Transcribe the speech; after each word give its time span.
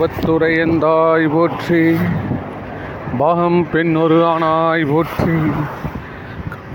ஏகம்பத்துரையந்தாய் 0.00 1.24
போற்றி 1.32 1.80
பாகம் 3.20 3.56
பெண்ணொரு 3.70 4.18
ஆனாய் 4.24 4.84
போற்றி 4.90 5.36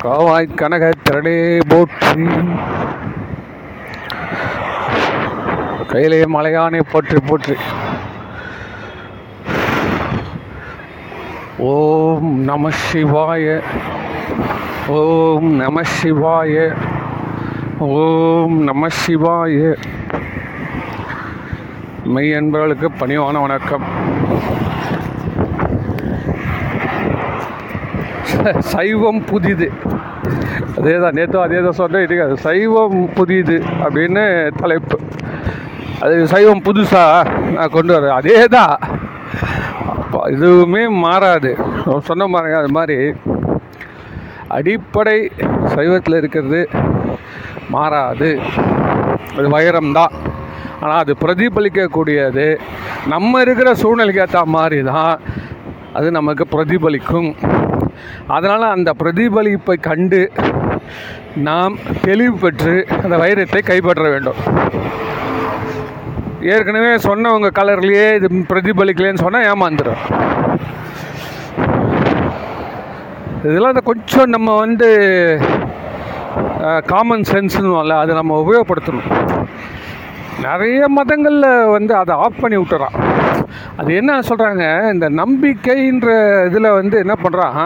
காவாய் 0.03 0.47
கனக 0.59 0.89
திரளே 1.05 1.35
போற்றி. 1.71 2.25
கையிலே 5.91 6.19
மலையானை 6.35 6.81
போற்றி 6.91 7.19
போற்றி. 7.29 7.55
ஓம் 11.71 12.29
நம 12.49 12.73
சிவாய 12.83 13.55
ஓம் 14.99 15.49
நம 15.63 15.85
சிவாய 15.95 16.67
ஓம் 17.93 18.59
நம 18.69 18.91
சிவாய. 19.01 19.75
மெய் 22.11 22.31
என்பவர்களுக்கு 22.37 22.87
பணிவான 23.01 23.41
வணக்கம். 23.43 23.85
சைவம் 28.71 29.21
புதிது. 29.29 29.67
அதே 30.77 30.95
தான் 31.03 31.15
நேற்று 31.17 31.37
அதே 31.45 31.59
தான் 31.65 31.77
சொன்னேன் 31.79 32.05
இருக்காது 32.07 32.33
சைவம் 32.45 32.97
புதிது 33.17 33.57
அப்படின்னு 33.83 34.23
தலைப்பு. 34.61 34.97
அது 36.03 36.15
சைவம் 36.33 36.63
புதுசா? 36.67 37.03
நான் 37.55 37.73
கொண்டு 37.77 37.93
வரேன் 37.95 38.17
அதே 38.19 38.37
தான் 38.55 38.75
அப்ப 39.93 40.23
எதுவுமே 40.35 40.83
மாறாது. 41.05 41.53
சொன்ன 42.09 42.27
மாதிரி 42.35 42.59
அது 42.61 42.71
மாதிரி 42.79 42.97
அடிப்படை 44.57 45.17
சைவத்தில் 45.75 46.19
இருக்கிறது 46.21 46.61
மாறாது. 47.75 48.31
அது 49.37 49.47
வைரம்தான் 49.57 50.15
ஆனால் 50.83 51.01
அது 51.03 51.13
பிரதிபலிக்கக்கூடியது. 51.23 52.45
நம்ம 53.13 53.41
இருக்கிற 53.45 53.69
சூழ்நிலைக்கு 53.81 54.23
ஏற்ற 54.25 54.39
மாதிரி 54.55 54.79
தான் 54.91 55.15
அது 55.97 56.07
நமக்கு 56.19 56.45
பிரதிபலிக்கும். 56.55 57.29
அதனால் 58.35 58.73
அந்த 58.75 58.89
பிரதிபலிப்பை 59.01 59.75
கண்டு 59.89 60.21
நாம் 61.47 61.75
தெளிவு 62.07 62.35
பெற்று 62.43 62.75
அந்த 63.03 63.15
வைரத்தை 63.23 63.61
கைப்பற்ற 63.69 64.05
வேண்டும். 64.13 64.39
ஏற்கனவே 66.53 66.91
சொன்னவங்க 67.07 67.49
கலர்லேயே 67.59 68.07
இது 68.19 68.27
பிரதிபலிக்கலைன்னு 68.51 69.23
சொன்னால் 69.25 69.47
ஏமாந்துடும் 69.51 70.01
இதெல்லாம் 73.47 73.73
அந்த 73.73 73.83
கொஞ்சம் 73.91 74.33
நம்ம 74.35 74.49
வந்து 74.63 74.89
காமன் 76.91 77.25
சென்ஸ்னுவோம்ல 77.31 77.95
அதை 78.01 78.11
நம்ம 78.19 78.37
உபயோகப்படுத்தணும். 78.43 79.09
நிறைய 80.45 80.87
மதங்களில் 80.97 81.49
வந்து 81.75 81.93
அதை 81.95 82.13
ஆஃப் 82.25 82.41
பண்ணி 82.41 82.57
விட்டுறான். 82.57 82.95
அது 83.77 83.89
என்ன 83.99 84.19
சொல்கிறாங்க 84.29 84.63
இந்த 84.93 85.07
நம்பிக்கைன்ற 85.21 86.09
இதில் 86.47 86.75
வந்து 86.79 86.97
என்ன 87.03 87.15
பண்ணுறான் 87.23 87.59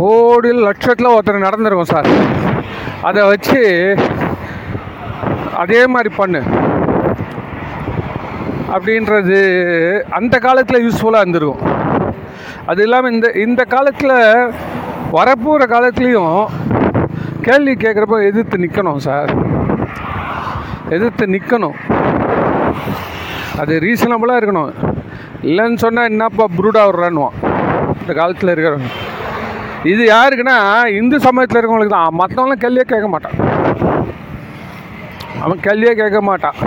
கோடி 0.00 0.50
லட்சத்தில் 0.66 1.14
ஒருத்தர் 1.14 1.46
நடந்துருக்கும் 1.46 1.92
சார். 1.92 2.08
அதை 3.02 3.22
வச்சு 3.32 3.62
அதே 5.62 5.80
மாதிரி 5.86 6.10
பண்ணு. 6.20 6.42
அப்படின்றது 8.74 9.38
அந்த 10.18 10.38
காலத்தில் 10.38 10.84
யூஸ்ஃபுல்லாக 10.84 11.24
இருந்திருக்கும். 11.24 11.64
அது 12.66 12.82
இல்லாமல் 12.82 13.12
இந்த 13.12 13.28
இந்த 13.46 13.62
காலத்தில் 13.74 14.16
வரப்போகிற 15.18 15.64
காலத்துலேயும் 15.74 16.44
கேள்வி 17.46 17.72
கேட்குறப்ப 17.72 18.18
எதிர்த்து 18.30 18.62
நிற்கணும் 18.64 19.04
சார். 19.08 19.32
எதிர்த்து 20.94 21.24
நிற்கணும் 21.34 21.76
அது 23.60 23.72
ரீசனபுளாக 23.84 24.40
இருக்கணும். 24.40 24.70
இல்லைன்னு 25.48 25.82
சொன்னால் 25.84 26.10
என்னப்பா 26.12 26.44
புரூடாக 26.56 26.88
விட்றான்னுவான் 26.88 27.36
இந்த 28.02 28.12
காலத்தில் 28.20 28.52
இருக்கிறவங்க 28.52 28.90
இது 29.92 30.02
யாருக்குன்னா 30.14 30.56
இந்து 30.98 31.16
சமயத்தில் 31.26 31.58
இருக்கவங்களுக்கு 31.58 31.96
தான். 31.96 32.18
மற்றவங்களாம் 32.20 32.62
கேள்வியே 32.64 32.86
கேட்க 32.92 33.08
மாட்டான். 33.14 33.36
அவன் 35.44 35.64
கேள்வியே 35.66 35.94
கேட்க 36.00 36.18
மாட்டான். 36.28 36.58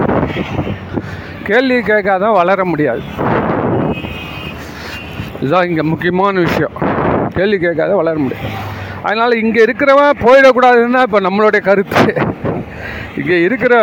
கேள்வி 1.50 1.78
கேட்காதான் 1.92 2.38
வளர 2.42 2.60
முடியாது. 2.72 3.04
இதுதான் 5.42 5.68
இங்கே 5.70 5.84
முக்கியமான 5.92 6.40
விஷயம். 6.48 6.76
கேள்வி 7.38 7.58
கேட்காத 7.66 7.96
வளர 8.02 8.16
முடியாது. 8.24 8.50
அதனால் 9.08 9.40
இங்கே 9.44 9.62
இருக்கிறவன் 9.66 10.22
போயிடக்கூடாதுன்னா 10.26 11.02
இப்போ 11.08 11.20
நம்மளுடைய 11.28 11.62
கருத்து. 11.70 12.04
இங்கே 13.20 13.38
இருக்கிற 13.48 13.74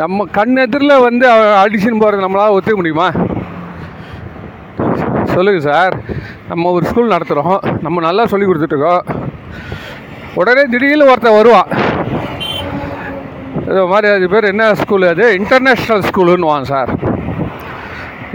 நம்ம 0.00 0.24
கண் 0.36 0.56
எதிரில் 0.64 1.02
வந்து 1.06 1.26
அடிஷன் 1.62 2.00
போகிறது 2.02 2.24
நம்மளால் 2.24 2.54
ஒத்துக்க 2.56 2.76
முடியுமா? 2.80 3.08
சொல்லுங்கள் 5.34 5.66
சார். 5.70 5.94
நம்ம 6.50 6.70
ஒரு 6.76 6.84
ஸ்கூல் 6.90 7.12
நடத்துகிறோம் 7.14 7.58
நம்ம 7.84 8.02
நல்லா 8.06 8.26
சொல்லி 8.32 8.46
கொடுத்துட்ருக்கோம் 8.46 9.04
உடனே 10.40 10.64
திடீர்னு 10.72 11.10
ஒருத்தன் 11.12 11.38
வருவான் 11.38 11.70
இது 13.68 13.84
மாதிரி 13.92 14.08
அது 14.14 14.26
பேர் 14.32 14.50
என்ன 14.52 14.64
ஸ்கூலு 14.80 15.06
அது? 15.14 15.26
இன்டர்நேஷ்னல் 15.40 16.04
ஸ்கூலுன்னுவான் 16.08 16.68
சார். 16.72 16.90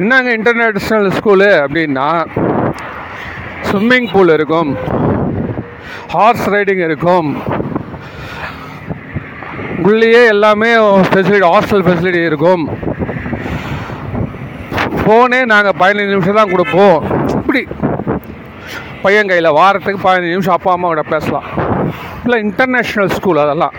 என்னங்க 0.01 0.31
இன்டர்நேஷ்னல் 0.37 1.09
ஸ்கூலு 1.17 1.49
அப்படின்னா 1.63 2.07
ஸ்விம்மிங் 3.69 4.09
பூல் 4.13 4.33
இருக்கும். 4.37 4.71
ஹார்ஸ் 6.15 6.47
ரைடிங் 6.55 6.83
இருக்கும். 6.89 7.29
உள்ளேயே 9.87 10.21
எல்லாமே 10.33 10.69
ஃபெசிலிட்டி 11.09 11.47
ஹாஸ்டல் 11.53 11.83
ஃபெசிலிட்டி 11.85 12.21
இருக்கும். 12.29 12.63
ஃபோனே 14.99 15.39
நாங்கள் 15.53 15.77
பதினஞ்சு 15.79 16.13
நிமிஷம் 16.15 16.39
தான் 16.39 16.51
கொடுப்போம். 16.53 16.97
இப்படி. 17.39 17.61
பையன் 19.03 19.29
கையில் 19.31 19.55
வாரத்துக்கு 19.59 20.05
பதினஞ்சு 20.07 20.33
நிமிஷம் 20.35 20.57
அப்பா 20.57 20.71
அம்மா 20.75 20.87
கூட 20.87 21.03
பேசலாம். 21.13 21.47
இல்லை 22.23 22.37
இன்டர்நேஷ்னல் 22.47 23.13
ஸ்கூல் 23.17 23.43
அதெல்லாம். 23.45 23.75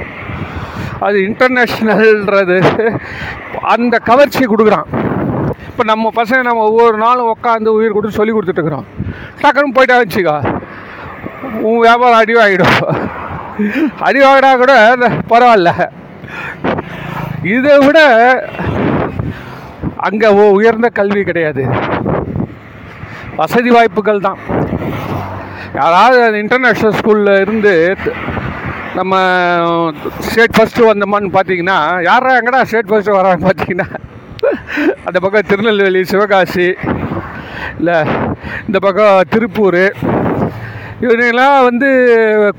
அது 1.06 1.18
இன்டர்நேஷ்னல்ன்றது 1.28 2.58
அந்த 3.74 3.94
கவர்ச்சி 4.10 4.44
கொடுக்குறான். 4.44 4.88
இப்போ 5.70 5.84
நம்ம 5.92 6.10
பசங்க 6.16 6.42
நம்ம 6.48 6.64
ஒவ்வொரு 6.70 6.96
நாளும் 7.04 7.30
உட்காந்து 7.34 7.76
உயிர் 7.76 7.96
கொடுத்து 7.96 8.18
சொல்லி 8.18 8.32
கொடுத்துட்ருக்குறோம் 8.32 8.88
டக்குன்னு 9.42 9.76
போயிட்டா 9.78 9.96
வச்சுக்கா 10.02 10.36
உன் 11.68 11.82
வியாபாரம் 11.86 12.20
அடிவாகிடும் 12.22 12.76
அடிவாகினா 14.06 14.50
கூட 14.62 14.74
பரவாயில்ல. 15.32 15.70
இதை 17.54 17.74
விட 17.86 18.00
அங்கே 20.08 20.28
உயர்ந்த 20.58 20.88
கல்வி 20.98 21.22
கிடையாது. 21.30 21.64
வசதி 23.40 23.70
வாய்ப்புகள் 23.76 24.26
தான். 24.28 24.40
யாராவது 25.80 26.40
இன்டர்நேஷ்னல் 26.44 26.96
ஸ்கூலில் 26.98 27.40
இருந்து 27.44 27.74
நம்ம 28.98 29.12
ஸ்டேட் 30.26 30.56
ஃபஸ்ட்டு 30.56 30.88
வந்தோமான்னு 30.88 31.30
பார்த்தீங்கன்னா 31.36 31.76
யாரா 32.08 32.32
எங்கடா 32.38 32.60
ஸ்டேட் 32.70 32.90
ஃபஸ்ட்டு 32.90 33.16
வரான்னு 33.18 33.46
பார்த்தீங்கன்னா 33.46 33.88
அந்த 35.06 35.18
பக்கம் 35.20 35.48
திருநெல்வேலி 35.50 36.02
சிவகாசி 36.12 36.68
இல்லை 37.78 37.96
இந்த 38.66 38.78
பக்கம் 38.86 39.16
திருப்பூர் 39.32 39.82
இவங்கெல்லாம் 41.04 41.56
வந்து 41.68 41.88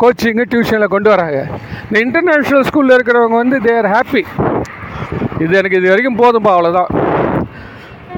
கோச்சிங்கு 0.02 0.46
டியூஷனில் 0.52 0.94
கொண்டு 0.94 1.10
வராங்க. 1.14 1.40
இந்த 1.88 1.98
இன்டர்நேஷ்னல் 2.06 2.66
ஸ்கூலில் 2.70 2.96
இருக்கிறவங்க 2.98 3.38
வந்து 3.44 3.58
தேர் 3.68 3.88
ஹாப்பி 3.96 4.24
இது 5.44 5.54
எனக்கு 5.60 5.80
இது 5.80 5.92
வரைக்கும் 5.92 6.22
போதும்பா 6.24 6.52
அவ்வளோதான் 6.56 6.92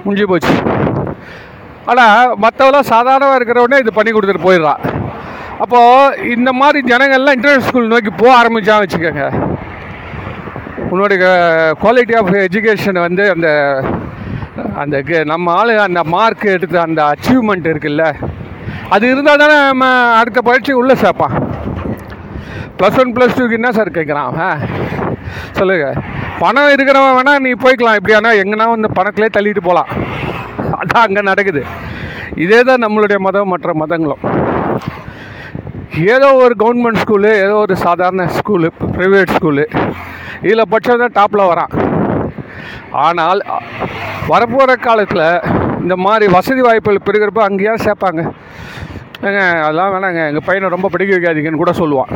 முடிஞ்சு 0.05 0.25
போச்சு. 0.31 0.55
ஆனால் 1.91 2.31
மற்றவெல்லாம் 2.43 2.91
சாதாரணமாக 2.93 3.37
இருக்கிறவனே 3.39 3.81
இது 3.83 3.91
பண்ணி 3.97 4.11
கொடுத்துட்டு 4.13 4.47
போயிடுறான். 4.47 4.81
அப்போது 5.63 6.31
இந்த 6.35 6.49
மாதிரி 6.61 6.79
ஜனங்கள்லாம் 6.91 7.35
இன்டர்நேஷ்னல் 7.37 7.67
ஸ்கூல் 7.69 7.93
நோக்கி 7.93 8.11
போக 8.21 8.31
ஆரம்பித்தான் 8.39 8.81
வச்சுக்கோங்க. 8.83 9.25
உன்னுடைய 10.91 11.19
குவாலிட்டி 11.83 12.15
ஆஃப் 12.21 12.31
எஜுகேஷன் 12.47 12.99
வந்து 13.07 13.23
அந்த 13.35 13.49
அந்த 14.81 15.23
நம்ம 15.33 15.53
ஆளு 15.59 15.73
அந்த 15.87 16.01
மார்க் 16.15 16.45
எடுத்த 16.55 16.81
அந்த 16.87 17.01
அச்சீவ்மெண்ட் 17.13 17.69
இருக்குல்ல 17.71 18.05
அது 18.95 19.05
இருந்தால் 19.11 19.41
தானே 19.43 19.55
நம்ம 19.69 19.85
அடுத்த 20.19 20.39
பயிற்சி 20.49 20.71
உள்ளே 20.81 20.95
சேர்ப்பான் 21.03 21.35
ப்ளஸ் 22.79 22.99
ஒன் 23.01 23.13
ப்ளஸ் 23.15 23.35
டூக்கு 23.37 23.57
என்ன 23.59 23.69
சார் 23.77 23.97
கேட்குறான்? 23.97 24.29
அவன் 24.29 24.61
சொல்லுங்க. 25.57 25.85
பணம் 26.41 26.71
இருக்கிறவன் 26.75 27.15
வேணால் 27.17 27.43
நீ 27.45 27.51
போய்க்கலாம். 27.63 27.97
இப்படியானா 27.99 28.31
எங்கன்னா 28.41 28.65
வந்து 28.73 28.89
பணத்திலே 28.97 29.29
தள்ளிட்டு 29.35 29.61
போகலாம் 29.67 29.91
அதான் 30.81 31.05
அங்கே 31.07 31.21
நடக்குது. 31.29 31.61
இதே 32.43 32.59
தான் 32.69 32.83
நம்மளுடைய 32.85 33.17
மதம் 33.27 33.51
மற்ற 33.53 33.73
மதங்களும். 33.81 34.23
ஏதோ 36.13 36.29
ஒரு 36.45 36.53
கவர்மெண்ட் 36.63 37.01
ஸ்கூலு 37.03 37.31
ஏதோ 37.45 37.55
ஒரு 37.65 37.75
சாதாரண 37.85 38.23
ஸ்கூலு 38.37 38.69
ப்ரைவேட் 38.95 39.35
ஸ்கூலு 39.37 39.65
இதில் 40.45 40.69
பட்சம் 40.73 41.03
தான் 41.03 41.15
டாப்பில் 41.19 41.49
வரான். 41.51 41.73
ஆனால் 43.05 43.41
வரப்போகிற 44.31 44.73
காலத்தில் 44.87 45.27
இந்த 45.83 45.95
மாதிரி 46.05 46.25
வசதி 46.35 46.61
வாய்ப்புகள் 46.61 47.05
பெருகிறப்ப 47.07 47.41
அங்கேயா 47.47 47.73
சேர்ப்பாங்க. 47.85 48.21
ஏங்க 49.27 49.41
அதெல்லாம் 49.65 49.93
வேணாங்க. 49.95 50.21
எங்கள் 50.29 50.45
பையனை 50.47 50.69
ரொம்ப 50.75 50.89
படிக்க 50.93 51.11
வைக்காதீங்கன்னு 51.15 51.61
கூட 51.63 51.73
சொல்லுவான். 51.81 52.11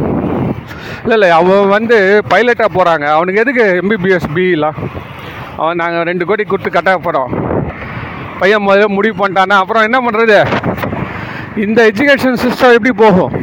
இல்லை 1.03 1.15
இல்லை 1.17 1.29
அவன் 1.29 1.69
வந்து 1.75 1.97
பைலட்டாக 2.31 2.69
போகிறாங்க 2.77 3.05
அவனுக்கு 3.17 3.41
எதுக்கு 3.43 3.63
எம்பிபிஎஸ் 3.81 4.27
பிஇலாம் 4.35 4.77
அவன் 5.61 5.79
நாங்கள் 5.81 6.07
ரெண்டு 6.09 6.25
கோடி 6.25 6.43
கொடுத்து 6.43 6.71
கட்ட 6.71 6.97
போகிறோம் 6.97 7.31
பையன் 8.39 8.65
முதல்ல 8.65 8.87
முடிவு 8.97 9.15
பண்ணிட்டானா 9.21 9.55
அப்புறம் 9.61 9.85
என்ன 9.87 9.99
பண்ணுறது 10.05 10.37
இந்த 11.63 11.79
எஜுகேஷன் 11.91 12.41
சிஸ்டம் 12.43 12.75
எப்படி 12.77 12.91
போகும்? 13.03 13.33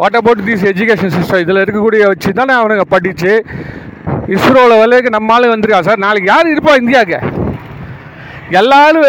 What 0.00 0.18
about 0.20 0.44
this 0.48 0.66
education 0.72 1.14
system 1.16 1.42
இதில் 1.44 1.62
இருக்கக்கூடிய 1.64 2.02
வச்சு 2.10 2.32
தானே 2.40 2.54
அவனுங்க 2.60 2.84
படித்து 2.94 3.32
இஸ்ரோவில் 4.36 4.80
வேலைக்கு 4.82 5.16
நம்ம 5.16 5.34
ஆளு 5.34 5.82
சார் 5.88 6.04
நாளைக்கு 6.06 6.30
யார் 6.32 6.52
இருப்பா 6.54 6.74
இந்தியாவுக்கு? 6.82 7.20
எல்லாரும் 8.50 9.06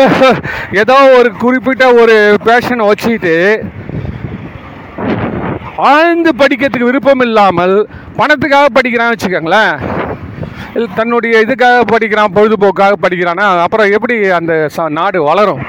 ஏதோ 0.74 1.18
ஒரு 1.18 1.32
குறிப்பிட்ட 1.36 1.94
ஒரு 1.94 2.16
பேஷனை 2.46 2.88
வச்சுக்கிட்டு 2.88 3.36
ஆழ்ந்து 5.86 6.30
படிக்கிறதுக்கு 6.32 6.80
விருப்பம் 6.80 7.20
இல்லாமல் 7.20 7.74
பணத்துக்காக 8.18 8.66
படிக்கிறான்னு 8.74 9.14
வச்சுக்கோங்களேன். 9.16 9.74
இல்லை 10.76 10.90
தன்னுடைய 10.96 11.42
இதுக்காக 11.42 11.82
படிக்கிறான் 11.86 12.34
பொழுதுபோக்காக 12.34 12.94
படிக்கிறான்னா 13.02 13.62
அப்புறம் 13.62 13.92
எப்படி 13.92 14.30
அந்த 14.32 14.70
ச- 14.76 14.92
நாடு 14.92 15.24
வளரும்? 15.24 15.62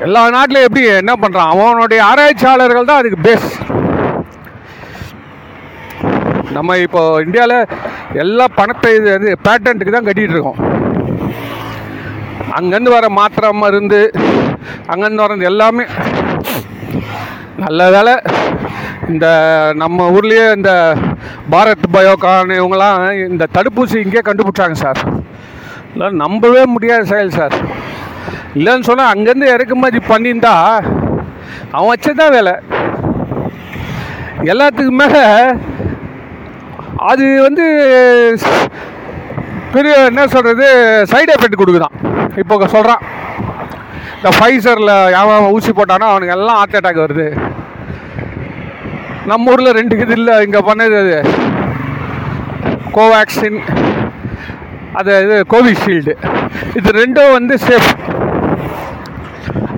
எல்லா 0.00 0.28
நாட்டிலும் 0.28 0.62
எப்படி 0.62 0.84
என்ன 0.94 1.12
பண்ணுறான் 1.14 1.52
அவனுடைய 1.54 2.04
ஆராய்ச்சியாளர்கள் 2.04 2.84
தான் 2.84 2.98
அதுக்கு 2.98 3.18
பேஸ் 3.22 3.50
நம்ம 6.52 6.76
இப்போ 6.78 7.22
இந்தியாவில் 7.22 7.68
எல்லா 8.14 8.44
பணத்தை 8.54 8.94
இது 8.94 9.14
இது 9.14 9.36
பேட்டன்ட்டுக்கு 9.48 9.90
தான் 9.90 10.06
கட்டிகிட்டு 10.06 10.36
இருக்கோம். 10.36 10.60
அங்கேருந்து 12.58 12.94
வர 12.96 13.06
மாத்திரை 13.18 13.50
மருந்து 13.52 14.00
அங்கேருந்து 14.92 15.24
வரது 15.24 15.50
எல்லாமே 15.52 15.84
நல்ல 17.56 17.90
வேலை 17.90 18.14
இந்த 19.08 19.26
நம்ம 19.74 20.06
ஊர்லேயே 20.10 20.44
இந்த 20.56 20.70
பாரத் 21.52 21.86
பயோகான் 21.96 22.54
இவங்களாம் 22.58 23.00
இந்த 23.28 23.48
தடுப்பூசி 23.56 23.96
இங்கேயே 24.02 24.22
கண்டுபிடிச்சாங்க 24.26 24.76
சார். 24.84 25.00
இல்லை 25.92 26.08
நம்பவே 26.22 26.62
முடியாத 26.66 27.04
செயல் 27.04 27.36
சார். 27.38 27.56
இல்லைன்னு 28.54 28.88
சொன்னால் 28.88 29.12
அங்கேருந்து 29.14 29.52
இறக்குமதி 29.54 30.00
பண்ணியிருந்தா 30.08 30.54
அவன் 31.70 31.90
வச்சதான் 31.92 32.34
வேலை. 32.36 32.54
எல்லாத்துக்கு 34.52 34.94
மேலே 35.02 35.22
அது 37.10 37.24
வந்து 37.42 37.64
பெரிய 39.74 39.94
என்ன 40.10 40.22
சொல்கிறது 40.34 40.66
சைடு 41.12 41.30
எஃபெக்ட் 41.36 41.60
கொடுக்குதான். 41.60 41.94
இப்போ 42.42 42.66
சொல்கிறான் 42.76 43.02
இந்த 44.16 44.30
ஃபைசரில் 44.36 44.94
யாவன் 45.14 45.50
ஊசி 45.56 45.72
போட்டானோ 45.78 46.06
அவனுக்கு 46.12 46.36
எல்லாம் 46.36 46.58
ஹார்ட் 46.60 46.78
அட்டாக் 46.78 47.04
வருது. 47.04 47.26
நம்ம 49.30 49.52
ஊரில் 49.52 49.76
ரெண்டு 49.78 49.94
இது 50.04 50.14
இல்லை 50.20 50.34
இங்கே 50.46 50.60
பண்ணது 50.70 50.96
அது. 51.02 51.16
கோவேக்சின் 52.96 53.58
அது 54.98 55.12
இது 55.24 55.36
கோவிஷீல்டு 55.52 56.12
இது 56.78 56.88
ரெண்டும் 57.00 57.32
வந்து 57.36 57.54
சேஃப் 57.66 57.90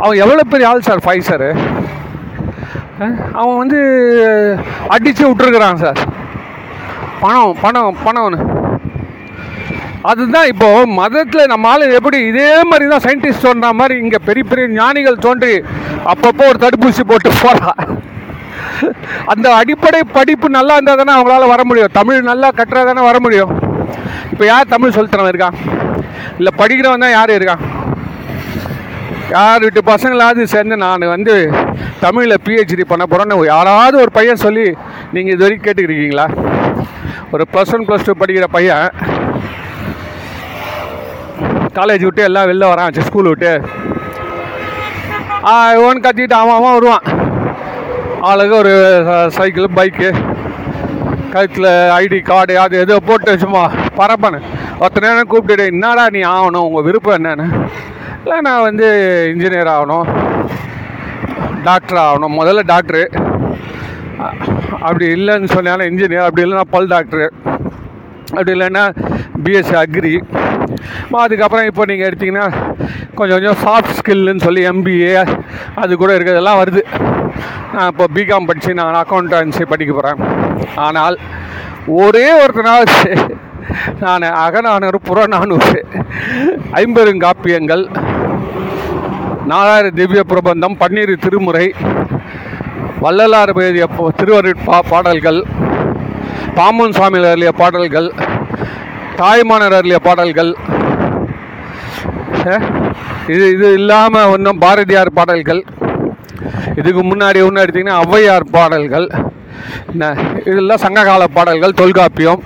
அவன் 0.03 0.21
எவ்வளோ 0.25 0.43
பெரிய 0.53 0.69
ஆள் 0.71 0.87
சார் 0.89 1.05
ஃபைசரு 1.07 1.51
அவன் 3.39 3.59
வந்து 3.63 3.79
அடித்து 4.95 5.23
விட்டுருக்குறான் 5.29 5.83
சார் 5.85 6.01
பணம் 7.23 7.55
பணம் 7.65 7.97
பணம்னு 8.07 8.39
அதுதான் 10.11 10.49
இப்போ 10.53 10.67
மதத்தில் 10.99 11.51
நம்ம 11.53 11.69
ஆளு 11.69 11.85
எப்படி 11.99 12.19
இதே 12.31 12.51
மாதிரி 12.71 12.87
தான் 12.91 13.05
சயின்டிஸ்ட் 13.07 13.47
சொன்ன 13.47 13.73
மாதிரி 13.73 13.95
இங்கே 13.99 14.19
பெரிய 14.27 14.45
பெரிய 14.51 14.67
ஞானிகள் 14.75 15.25
தோன்றி 15.27 15.55
அப்பப்போ 16.13 16.45
ஒரு 16.51 16.59
தடுப்பூசி 16.65 17.03
போட்டு 17.03 17.31
போகிறா 17.37 17.73
அந்த 19.33 19.47
அடிப்படை 19.55 20.01
படிப்பு 20.17 20.47
நல்லா 20.49 20.75
இருந்தால் 20.77 21.01
தானே 21.01 21.13
அவங்களால 21.17 21.47
வர 21.53 21.63
முடியும். 21.65 21.93
தமிழ் 21.93 22.29
நல்லா 22.31 22.49
கட்டுறா 22.51 22.83
தானே 22.85 23.03
வர 23.03 23.19
முடியும். 23.19 23.53
இப்போ 24.33 24.45
யார் 24.47 24.73
தமிழ் 24.75 24.95
சொல்லித்தரவன் 24.97 25.33
இருக்கான் 25.33 25.57
இல்லை 26.39 26.53
படிக்கிறவன் 26.59 27.05
தான் 27.05 27.15
யார் 27.15 27.37
இருக்கான் 27.37 27.63
யார் 29.31 29.63
வீட்டு 29.63 29.83
பசங்களாவது 29.85 30.43
சேர்ந்து 30.55 30.77
நான் 30.77 31.13
வந்து 31.15 31.35
தமிழில் 32.01 32.43
பிஹெச்டி 32.47 32.85
பண்ண 32.85 33.05
போகிறேன்னு 33.05 33.39
யாராவது 33.47 33.97
ஒரு 34.03 34.13
பையன் 34.19 34.45
சொல்லி 34.45 34.67
நீங்கள் 35.15 35.35
இது 35.35 35.45
வரைக்கும் 35.45 35.67
கேட்டுக்கிறீங்களா 35.67 36.27
ஒரு 37.35 37.45
ப்ளஸ் 37.53 37.73
ஒன் 37.77 37.87
ப்ளஸ் 37.89 38.07
டூ 38.07 38.15
படிக்கிற 38.21 38.49
பையன் 38.53 38.85
காலேஜ் 41.77 42.05
விட்டு 42.07 42.23
எல்லாம் 42.29 42.49
வெளில 42.49 42.67
வரான் 42.73 43.07
ஸ்கூல் 43.09 43.31
விட்டு. 43.31 43.53
இவன் 45.79 46.05
கத்திட்டு 46.05 46.37
அவன் 46.43 46.57
அவன் 46.59 46.77
வருவான். 46.77 47.05
ஆளுக்கு 48.29 48.55
ஒரு 48.63 48.75
சைக்கிள் 49.37 49.75
பைக்கு 49.79 50.09
கழுத்தில் 51.33 51.71
ஐடி 51.99 52.19
கார்டு 52.29 52.55
அது 52.63 52.75
எதோ 52.85 52.97
போட்டு 53.09 53.33
சும்மா 53.43 53.63
பரப்பானு. 53.99 54.39
ஒருத்த 54.81 55.03
நேரம் 55.05 55.31
கூப்பிட்டுட்டு 55.33 55.65
என்னடா 55.73 56.05
நீ 56.17 56.21
ஆகணும்? 56.35 56.67
உங்கள் 56.69 56.87
விருப்பம் 56.87 57.17
என்னன்னு? 57.19 57.47
இல்லை 58.23 58.39
நான் 58.47 58.67
வந்து 58.69 58.87
இன்ஜினியர் 59.33 59.73
ஆகணும். 59.77 60.07
டாக்டர் 61.69 62.01
ஆகணும். 62.07 62.37
முதல்ல 62.41 62.65
டாக்டரு 62.73 63.05
அப்படி 64.87 65.07
இல்லைன்னு 65.17 65.53
சொன்னாலும் 65.55 65.89
இன்ஜினியர் 65.91 66.27
அப்படி 66.29 66.45
இல்லைன்னா 66.47 66.67
பல் 66.75 66.93
டாக்டரு 66.95 67.27
அப்படி 68.31 68.53
இல்லைன்னா 68.57 68.85
பிஎஸ்சி 69.45 69.77
அக்ரி 69.85 70.15
அதுக்கப்புறம் 71.21 71.67
இப்போ 71.67 71.85
நீங்கள் 71.85 72.09
எடுத்தீங்கன்னா 72.09 72.47
கொஞ்சம் 73.15 73.37
கொஞ்சம் 73.37 73.61
சாஃப்ட் 73.63 73.97
ஸ்கில்லுன்னு 73.99 74.45
சொல்லி 74.45 74.63
எம்பிஏ 74.71 75.13
அது 75.77 75.93
கூட 75.97 76.11
இருக்கிறதெல்லாம் 76.15 76.61
வருது. 76.61 76.83
நான் 77.73 77.89
இப்போ 77.89 78.07
பிகாம் 78.15 78.49
படித்து 78.49 78.79
நான் 78.79 79.01
அக்கௌண்டன்சி 79.01 79.65
படிக்க 79.67 79.93
போகிறேன் 79.93 80.21
ஆனால் 80.85 81.17
ஒரே 81.99 82.27
ஒருத்தனால் 82.39 82.87
நான் 84.01 84.25
அகநானூறு 84.41 84.99
புறநானூறு 85.07 85.79
ஐம்பெருங்காப்பியங்கள் 86.81 87.85
நாலாயிரம் 89.47 89.97
திவ்ய 89.97 90.23
பிரபந்தம் 90.25 90.77
பன்னீர் 90.81 91.13
திருமுறை 91.19 91.67
வள்ளலார் 93.01 93.53
எழுதிய 93.59 93.87
பா- 93.91 94.13
திருவருட்பா 94.19 94.77
பாடல்கள் 94.89 95.41
பாம்பன் 96.57 96.95
சுவாமியில் 96.95 97.29
அருளிய 97.29 97.53
பாடல்கள் 97.55 98.09
தாய்மானர் 99.17 99.77
அருளிய 99.79 99.99
பாடல்கள் 100.01 100.51
இது 103.35 103.45
இது 103.55 103.67
இல்லாமல் 103.79 104.33
இன்னும் 104.37 104.61
பாரதியார் 104.65 105.11
பாடல்கள். 105.19 105.63
இதுக்கு 106.81 107.03
முன்னாடி 107.11 107.39
ஒன்று 107.47 107.65
எடுத்திங்கன்னா 107.65 107.99
ஔவையார் 108.05 108.47
பாடல்கள். 108.57 109.07
என்ன 109.93 110.11
இதெல்லாம் 110.51 110.83
சங்ககால 110.85 111.25
பாடல்கள் 111.37 111.79
தொல்காப்பியம். 111.81 112.43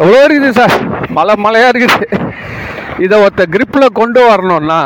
எவ்வளோ 0.00 0.20
இருக்குது 0.26 0.52
சார்? 0.60 0.74
மலை 1.18 1.34
மலையாக 1.44 1.72
இருக்குது. 1.72 2.06
இதை 3.04 3.16
ஒருத்த 3.24 3.44
கிரிப்பில் 3.54 3.96
கொண்டு 4.00 4.20
வரணும்னா 4.28 4.80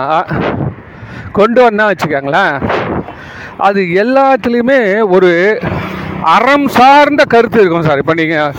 கொண்டு 1.38 1.60
வந்தா 1.66 1.84
வச்சுக்கோங்களேன் 1.90 2.54
அது 3.66 3.80
எல்லாத்துலேயுமே 4.02 4.80
ஒரு 5.16 5.30
அறம் 6.34 6.68
சார்ந்த 6.78 7.22
கருத்து 7.34 7.60
இருக்கும் 7.62 7.86
சார். 7.88 8.00
இப்போ 8.02 8.14
நீங்கள் 8.20 8.52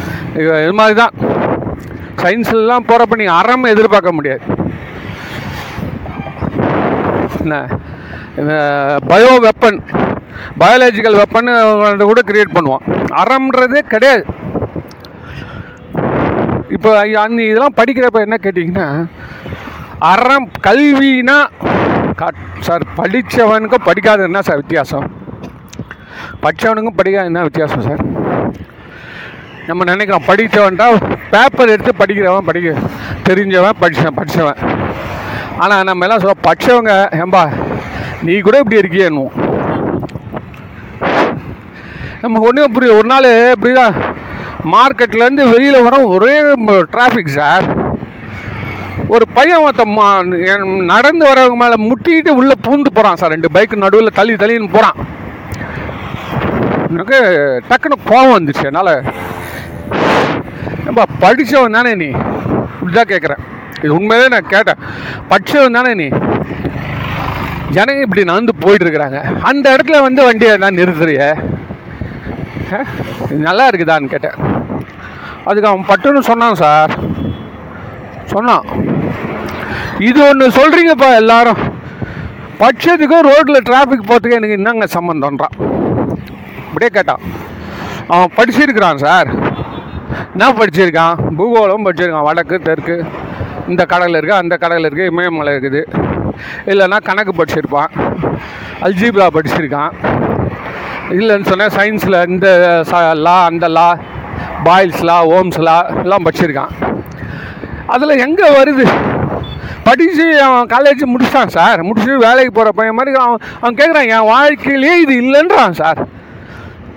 இது 0.63 0.73
மாதிரி 0.79 0.95
தான். 1.01 1.13
சயின்ஸ்லாம் 2.23 2.87
போகிறப்ப 2.89 3.19
நீங்கள் 3.21 3.39
அறம் 3.41 3.71
எதிர்பார்க்க 3.73 4.17
முடியாது. 4.19 4.43
என்ன 7.39 7.55
பயோ 9.11 9.31
வெப்பன் 9.45 9.79
பயாலஜிக்கல் 10.61 11.19
வெப்பன் 11.21 11.49
கூட 12.11 12.21
கிரியேட் 12.29 12.55
பண்ணுவான். 12.57 12.85
அறம்ன்றது 13.21 13.79
கிடையாது. 13.93 14.23
இப்போ 16.75 16.89
அந்த 17.23 17.39
இதெல்லாம் 17.49 17.77
படிக்கிறப்ப 17.79 18.19
என்ன 18.27 18.37
கேட்டிங்கன்னா 18.43 18.87
அறம் 20.11 20.47
கல்வினா 20.67 21.37
சார் 22.67 22.83
படித்தவனுக்கும் 22.99 23.87
படிக்காத 23.89 24.23
என்ன 24.29 24.41
சார் 24.47 24.61
வித்தியாசம்? 24.61 25.05
படித்தவனுக்கும் 26.43 26.99
படிக்காத 26.99 27.29
என்ன 27.31 27.43
வித்தியாசம் 27.47 27.85
சார்? 27.87 28.03
நம்ம 29.67 29.85
நினைக்கிறோம் 29.91 30.27
படித்தவன்டா 30.29 30.87
பேப்பர் 31.33 31.73
எடுத்து 31.73 31.93
படிக்கிறவன் 32.01 32.47
படிக்க 32.49 32.69
தெரிஞ்சவன் 33.27 33.79
படிச்சவன். 33.83 34.17
படித்தவன் 34.19 34.59
ஆனால் 35.61 35.83
நம்ம 35.83 36.05
எல்லாம் 36.05 36.19
சொல்ல 36.19 36.35
பட்சவங்க 36.43 36.95
ஏம்பா 37.13 37.51
நீ 38.21 38.39
கூட 38.39 38.57
இப்படி 38.57 38.79
இருக்கியேன்னு. 38.79 39.27
நம்ம 42.21 42.39
ஒன்றும் 42.39 42.71
புரியும் 42.71 42.97
ஒரு 42.97 43.07
நாள் 43.07 43.53
இப்படிதான் 43.61 44.15
மார்க்கெட்லேருந்து 44.71 45.49
வெளியில் 45.49 45.81
வர 45.81 46.05
ஒரே 46.05 46.41
டிராஃபிக் 46.65 47.27
சார். 47.27 47.63
ஒரு 49.07 49.27
பையன் 49.33 49.61
ஒருத்தன் 49.61 49.97
மா- 49.97 50.55
என் 50.55 50.85
நடந்து 50.85 51.25
வரவங்க 51.25 51.55
மேலே 51.55 51.73
முட்டிக்கிட்டு 51.73 52.29
உள்ளே 52.29 52.53
பூந்து 52.63 52.89
போகிறான் 52.93 53.15
சார். 53.15 53.29
ரெண்டு 53.29 53.49
பைக்கு 53.53 53.75
நடுவில் 53.75 54.11
தள்ளி 54.13 54.33
தள்ளின்னு 54.33 54.71
போகிறான் 54.71 54.95
எனக்கு 56.89 57.15
டக்குன்னு 57.69 58.09
கோவம் 58.09 58.37
வந்துச்சு. 58.39 58.63
என்னால் 58.63 59.03
ஏம்பா 60.85 61.03
படித்தவன் 61.19 61.71
தானே 61.71 61.95
நீ? 61.95 62.05
இப்படிதான் 62.05 63.11
கேட்குறேன் 63.11 63.50
இது 63.83 63.93
உண்மையிலே 63.93 64.29
நான் 64.29 64.47
கேட்டேன். 64.47 64.79
பட்சம் 65.27 65.73
தானே 65.73 65.93
நீ? 65.93 66.07
ஜனங்க 67.75 68.01
இப்படி 68.01 68.23
நடந்து 68.23 68.55
போயிட்டு 68.55 68.85
இருக்கிறாங்க 68.85 69.19
அந்த 69.41 69.75
இடத்துல 69.75 70.01
வந்து 70.01 70.23
வண்டியை 70.23 70.57
நான் 70.57 70.75
நிறுத்துறிய? 70.75 71.21
இது 73.23 73.35
நல்லா 73.47 73.69
இருக்குதான்னு 73.69 74.13
கேட்டேன். 74.13 74.37
அதுக்கு 75.45 75.69
அவன் 75.69 75.87
பட்டுன்னு 75.87 76.19
சொன்னான் 76.19 76.61
சார். 76.63 76.91
சொன்னான். 78.25 78.65
இது 79.99 80.27
ஒன்று 80.27 80.47
சொல்கிறீங்கப்பா 80.47 81.15
எல்லாரும். 81.15 81.61
பட்சத்துக்கும் 82.59 83.27
ரோட்டில் 83.29 83.65
டிராஃபிக் 83.69 84.09
போகிறதுக்கு 84.09 84.39
எனக்கு 84.39 84.57
என்னங்க 84.59 84.85
சம்மந்தம்ன்றான் 84.85 85.57
அப்படியே 86.67 86.91
கேட்டான். 86.91 87.23
அவன் 88.07 88.31
படிச்சிருக்கிறான் 88.37 89.03
சார். 89.05 89.29
என்ன 90.31 90.51
படிச்சிருக்கான்? 90.51 91.15
பூகோளம் 91.37 91.85
படிச்சிருக்கான். 91.85 92.23
வடக்கு 92.23 92.59
தெற்கு. 92.59 93.05
இந்த 93.71 93.83
கடல் 93.93 94.17
இருக்குது 94.19 94.41
அந்த 94.43 94.55
கடல் 94.63 94.87
இருக்குது 94.89 95.09
இமயமலை 95.11 95.51
இருக்குது. 95.55 95.81
இல்லைன்னா 96.71 96.97
கணக்கு 97.09 97.33
படிச்சிருப்பான். 97.39 97.91
அல்ஜீப்ரா 98.85 99.27
படிச்சிருக்கான். 99.37 99.91
இல்லைன்னு 101.19 101.49
சொன்னால் 101.51 101.75
சயின்ஸில் 101.77 102.17
இந்த 102.33 102.47
லா 103.27 103.37
அந்த 103.51 103.67
லா 103.77 103.87
பாயில்ஸ் 104.67 105.03
லா 105.09 105.17
ஓம்ஸ் 105.37 105.59
லா 105.67 105.77
எல்லாம் 106.03 106.25
படிச்சிருக்கான். 106.27 106.71
அதில் 107.95 108.21
எங்கே 108.25 108.49
வருது? 108.59 108.85
படித்து 109.87 110.25
அவன் 110.45 110.71
காலேஜ் 110.73 111.03
முடிச்சிட்டான் 111.11 111.53
சார் 111.55 111.79
முடிச்சுட்டு 111.87 112.17
வேலைக்கு 112.25 112.51
போகிற 112.57 112.71
பையன் 112.77 112.97
மாதிரி 112.97 113.15
அவன் 113.25 113.41
அவன் 113.61 113.77
கேட்குறான் 113.79 114.11
என் 114.15 114.29
வாழ்க்கையிலே 114.33 114.91
இது 115.03 115.13
இல்லைன்றான் 115.23 115.77
சார் 115.81 116.01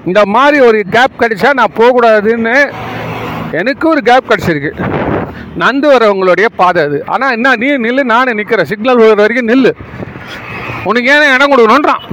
இந்த 0.08 0.22
மாதிரி 0.36 0.58
ஒரு 0.68 0.78
கேப் 0.96 1.20
கிடைச்சா 1.22 1.50
நான் 1.60 1.76
போகக்கூடாதுன்னு 1.78 2.56
எனக்கு 3.60 3.84
ஒரு 3.92 4.00
கேப் 4.10 4.30
கிடச்சிருக்கு. 4.30 4.72
நந்து 5.62 5.86
வரவங்களுடைய 5.92 6.48
பாதை 6.60 6.82
அது. 6.88 6.98
ஆனால் 7.14 7.34
என்ன 7.36 7.54
நீ 7.62 7.68
நில்லு 7.86 8.04
நானே 8.14 8.32
நிற்கிறேன் 8.40 8.70
சிக்னல் 8.72 9.00
விழுற 9.00 9.20
வரைக்கும் 9.22 9.50
நில்லு. 9.52 9.72
உனக்கு 10.90 11.10
ஏன் 11.14 11.32
இடம் 11.36 11.52
கொடுக்கணுன்றான் 11.52 12.04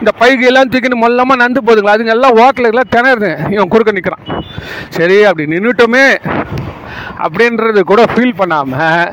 இந்த 0.00 0.10
பைகையெல்லாம் 0.20 0.68
தூக்கின்னு 0.72 1.02
மொல்லமாக 1.04 1.40
நந்து 1.42 1.60
போதுங்களா? 1.68 1.94
அதுங்க 1.96 2.14
எல்லாம் 2.16 2.36
ஓட்டல 2.42 2.70
எல்லாம் 2.72 2.92
இவன் 3.54 3.72
குறுக்க 3.72 3.96
நிற்கிறான் 3.96 4.26
சரி 4.96 5.16
அப்படி 5.30 5.46
நின்றுட்டோமே 5.54 6.06
அப்படின்றது 7.24 7.80
கூட 7.90 8.02
ஃபீல் 8.12 8.38
பண்ணாமல் 8.40 9.12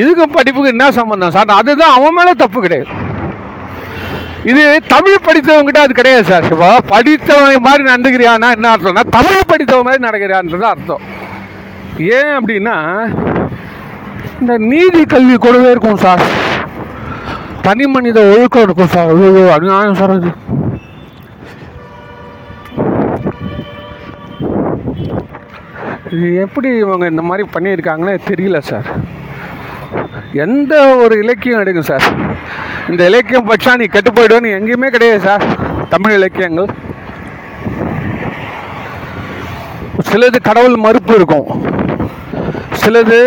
இதுக்கும் 0.00 0.34
படிப்புக்கு 0.36 0.72
என்ன 0.74 0.84
சம்மந்தம் 0.98 1.34
சார் 1.36 1.58
அதுதான் 1.60 1.96
அவன் 1.96 2.16
மேலே 2.18 2.32
தப்பு 2.42 2.58
கிடையாது. 2.64 2.90
இது 4.50 4.62
தமிழ் 4.92 5.24
படித்தவங்ககிட்ட 5.26 5.80
அது 5.86 5.98
கிடையாது 5.98 6.24
சார். 6.30 6.46
இப்போ 6.52 6.70
படித்தவன் 6.92 7.66
மாதிரி 7.66 7.82
நடந்துக்கிறியான்னா 7.90 8.48
என்ன 8.56 8.70
அர்த்தம்னா 8.74 9.04
தமிழ் 9.18 9.50
படித்தவன் 9.50 9.86
மாதிரி 9.88 10.06
நடக்கிறான்றது 10.08 10.66
அர்த்தம். 10.72 11.04
ஏன் 11.98 12.32
அப்படின்னா 12.38 12.76
இந்த 14.40 14.58
நீதி 14.58 15.04
கல்வி 15.04 15.36
கூடவே 15.36 15.70
இருக்கும் 15.70 15.96
சார். 15.96 16.22
தனி 17.62 17.86
மனித 17.86 18.20
ஒழுக்கம் 18.20 18.62
இருக்கும் 18.62 18.92
சார். 18.94 19.10
ஐயோ 19.14 19.52
அநியாயம் 19.56 19.94
சார் 19.94 20.14
அது 20.16 20.30
இது 26.14 26.34
எப்படி 26.44 26.68
இவங்க 26.76 27.06
இந்த 27.06 27.22
மாதிரி 27.22 27.48
பண்ணியிருக்காங்கன்னே 27.54 28.16
தெரியல 28.30 28.58
சார். 28.58 28.88
எந்த 30.32 30.96
ஒரு 30.96 31.18
இலக்கியம் 31.18 31.60
எடுக்கும் 31.60 31.90
சார். 31.90 32.06
இந்த 32.88 33.02
இலக்கியம் 33.10 33.48
பட்சா 33.50 33.76
நீ 33.76 33.84
கெட்டு 33.84 34.10
போயிடுவேன்னு 34.10 34.54
எங்கேயுமே 34.58 34.90
கிடையாது 34.96 35.20
சார். 35.20 35.44
தமிழ் 35.88 36.12
இலக்கியங்கள். 36.12 36.68
சிலது 40.10 40.38
கடவுள் 40.48 40.76
மறுப்பு 40.76 41.14
இருக்கும். 41.14 41.48
சிலது 42.82 43.18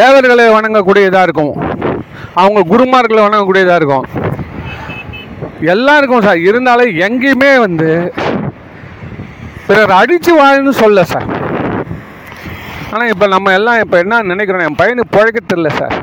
தேவர்களை 0.00 0.44
வணங்கக்கூடியதாக 0.56 1.26
இருக்கும். 1.26 1.54
அவங்க 2.42 2.60
குருமார்களை 2.72 3.20
வணங்கக்கூடியதாக 3.24 3.80
இருக்கும். 3.80 4.06
எல்லாம் 5.72 5.98
இருக்கும் 6.00 6.24
சார் 6.26 6.44
இருந்தாலும் 6.48 6.90
எங்கேயுமே 7.06 7.50
வந்து 7.66 7.90
பிறர் 9.68 9.98
அடித்து 10.00 10.32
வாழ்ன்னு 10.40 10.72
சொல்ல 10.82 11.04
சார். 11.12 11.28
ஆனால் 12.92 13.10
இப்போ 13.12 13.26
நம்ம 13.34 13.52
எல்லாம் 13.58 13.80
இப்போ 13.84 13.96
என்ன 14.02 14.20
நினைக்கிறோம்? 14.32 14.66
என் 14.66 14.80
பையனுக்கு 14.80 15.14
பிழைக்க 15.16 15.40
தெரில 15.52 15.70
சார். 15.80 15.96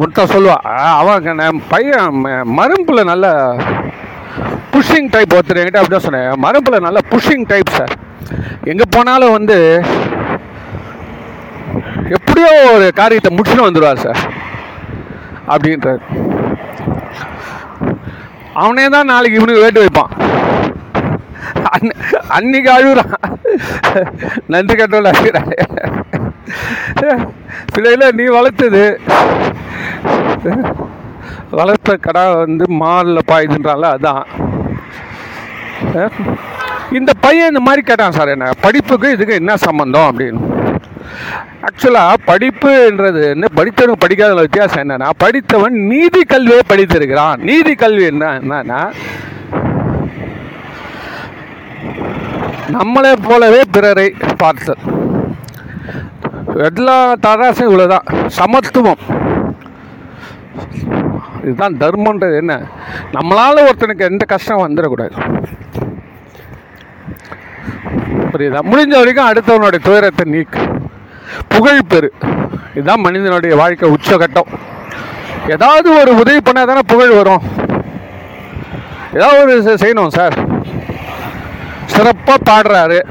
ஒருத்தன் 0.00 0.32
சொல்லுவாள் 0.34 0.64
அவன் 1.00 1.42
என் 1.48 1.62
பையன் 1.72 2.16
மரும்பில் 2.58 3.08
நல்ல 3.12 3.26
புஷ்ஷிங் 4.72 5.10
டைப் 5.14 5.36
ஒருத்தர் 5.36 5.60
என்கிட்ட 5.60 5.82
அப்படி 5.82 5.94
தான் 5.96 6.06
சொன்னேன் 6.08 6.42
மரும்பில் 6.44 6.84
நல்ல 6.86 7.00
புஷ்ஷிங் 7.12 7.46
டைப் 7.52 7.76
சார். 7.78 7.94
எங்கே 8.64 8.82
போனாலும் 8.90 9.32
வந்து 9.32 9.82
எப்படியோ 12.10 12.70
ஒரு 12.74 12.90
காரியத்தை 12.94 13.36
முடிச்சுட்டு 13.36 13.60
வந்துடுவார் 13.60 13.96
சார். 13.96 14.18
அப்படின்றார். 15.48 15.98
அவனே 18.54 18.86
தான் 18.86 19.04
நாளைக்கு 19.04 19.40
இவனுக்கு 19.40 19.62
வேட்டு 19.62 19.84
வைப்பான். 19.84 20.22
அன்ன- 21.64 21.96
அன்னைக்கு 22.28 22.70
அழுகுறான். 22.70 23.38
நன்றி 24.46 24.74
கட்டோல 24.74 25.12
அழுகிறான் 25.12 25.52
பிள்ளைகள 27.74 28.12
நீ 28.12 28.24
வளர்த்தது. 28.24 29.00
வளர்த்த 31.50 31.96
கடா 31.96 32.34
வந்து 32.34 32.72
மாலில் 32.72 33.18
பாயுதுன்றால 33.26 33.96
அதான். 33.96 34.24
இந்த 36.98 37.12
பையன் 37.24 37.50
இந்த 37.52 37.60
மாதிரி 37.66 37.82
கேட்டான் 37.86 38.16
சார் 38.16 38.32
என்ன 38.34 38.50
படிப்புக்கு 38.64 39.08
இதுக்கு 39.14 39.34
என்ன 39.40 39.52
சம்பந்தம் 39.66 40.08
அப்படின்னு. 40.10 40.40
ஆக்சுவலாக 41.66 42.20
படிப்புன்றது 42.30 43.22
என்ன 43.34 43.48
படித்தவன் 43.58 44.02
படிக்காத 44.04 44.34
வித்தியாசம் 44.34 44.82
என்னன்னா 44.82 45.08
படித்தவன் 45.24 45.76
நீதி 45.92 46.22
கல்வியை 46.32 46.62
படித்திருக்கிறான். 46.68 47.40
நீதி 47.48 47.74
கல்வி 47.82 48.04
என்ன 48.12 48.24
என்னன்னா 48.38 48.80
நம்மளை 52.76 53.12
போலவே 53.22 53.60
பிறரை 53.70 54.08
பார்த்தல் 54.36 54.82
எல்லா 56.68 56.96
தராசும் 57.26 57.68
இவ்வளோதான் 57.68 58.26
சமத்துவம். 58.38 59.02
இதுதான் 61.42 61.76
தர்மன்றது 61.80 62.36
என்ன? 62.42 62.54
நம்மளால் 63.12 63.66
ஒருத்தனுக்கு 63.68 64.10
எந்த 64.10 64.24
கஷ்டம் 64.24 64.62
வந்துடக்கூடாது. 64.66 65.16
புரியுதா? 68.34 68.58
முடிஞ்ச 68.70 68.88
வரைக்கும் 68.88 69.32
அடுத்தவனுடைய 69.32 69.78
துயரத்தை 69.78 70.32
நீக்கு. 70.32 70.88
புகழ் 71.48 71.80
பெறு. 71.88 72.10
இதுதான் 72.74 73.00
மனிதனுடைய 73.00 73.56
வாழ்க்கை 73.56 73.90
உச்சகட்டம். 73.90 74.52
ஏதாவது 75.48 76.00
ஒரு 76.00 76.14
உதவி 76.14 76.36
பண்ணால் 76.36 76.66
தானே 76.66 76.80
புகழ் 76.86 77.10
வரும். 77.10 77.42
ஏதாவது 79.14 79.40
ஒரு 79.42 79.74
செய்யணும் 79.74 80.08
சார். 80.08 80.38
சிறப்பாக 81.86 82.38
பாடுறாரு. 82.50 83.02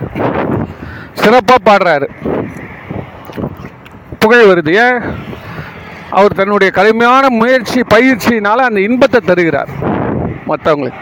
சிறப்பாக 1.13 1.71
பாடுறாரு. 1.71 2.07
புகழ் 4.19 4.43
வருது. 4.43 4.73
ஏன்? 4.73 5.01
அவர் 6.09 6.33
தன்னுடைய 6.33 6.73
கடுமையான 6.73 7.29
முயற்சி 7.29 7.81
பயிற்சியினால் 7.81 8.55
அந்த 8.55 8.81
இன்பத்தை 8.81 9.19
தருகிறார் 9.19 9.67
மற்றவங்களுக்கு 10.47 11.01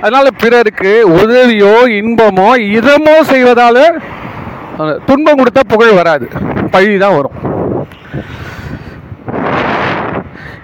அதனால 0.00 0.30
பிறருக்கு 0.30 1.08
உதவியோ 1.08 1.86
இன்பமோ 1.86 2.56
இதமோ 2.56 3.22
செய்வதால 3.22 3.98
துன்பம் 5.06 5.38
கொடுத்தா 5.38 5.60
புகழ் 5.68 5.92
வராது. 5.92 6.28
பழி 6.70 6.98
தான் 6.98 7.14
வரும். 7.14 7.50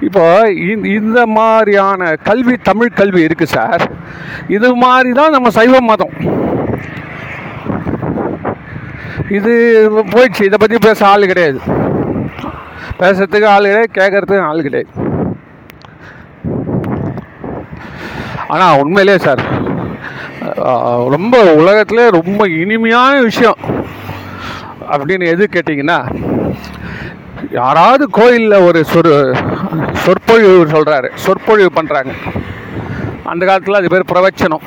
இப்போ 0.00 0.52
இந்த- 0.52 0.88
இந்த 0.88 1.26
மாதிரியான 1.26 2.14
கல்வி 2.14 2.57
தமிழ் 2.62 2.88
கல்வி 2.88 3.23
இருக்கு 3.23 3.47
சார். 3.47 3.90
இது 4.49 4.75
மாதிரி 4.75 5.12
தான் 5.12 5.30
நம்ம 5.30 5.50
சைவ 5.50 5.80
மதம். 5.80 6.11
இது 9.28 9.87
போயிடுச்சு. 9.92 10.42
இதை 10.42 10.59
பற்றி 10.59 10.78
பேச 10.78 11.07
ஆள் 11.07 11.26
கிடையாது. 11.26 11.61
பேசுறதுக்கு 12.99 13.47
ஆள் 13.47 13.62
கிடையாது 13.62 13.90
கேட்கறதுக்கு 13.95 14.40
ஆள் 14.40 14.62
கிடையாது. 14.62 15.08
ஆனால் 18.52 18.81
உண்மையிலே 18.83 19.17
சார் 19.26 19.43
ரொம்ப 21.14 21.37
உலகத்திலே 21.61 22.05
ரொம்ப 22.19 22.43
இனிமையான 22.62 23.14
விஷயம். 23.28 23.59
அப்படின்னு 24.93 25.25
எது 25.33 25.49
கேட்டிங்கன்னா 25.55 25.99
யாராவது 27.59 28.05
கோயிலில் 28.19 28.64
ஒரு 28.69 28.81
சொரு 28.93 29.12
சொற்பொழிவு 30.05 30.55
சொல்கிறாரு 30.75 31.09
சொற்பொழிவு 31.25 31.71
பண்ணுறாங்க 31.78 32.12
அந்த 33.31 33.43
காலத்தில் 33.49 33.78
அது 33.81 33.93
பேர் 33.95 34.11
பிரவச்சனம். 34.12 34.64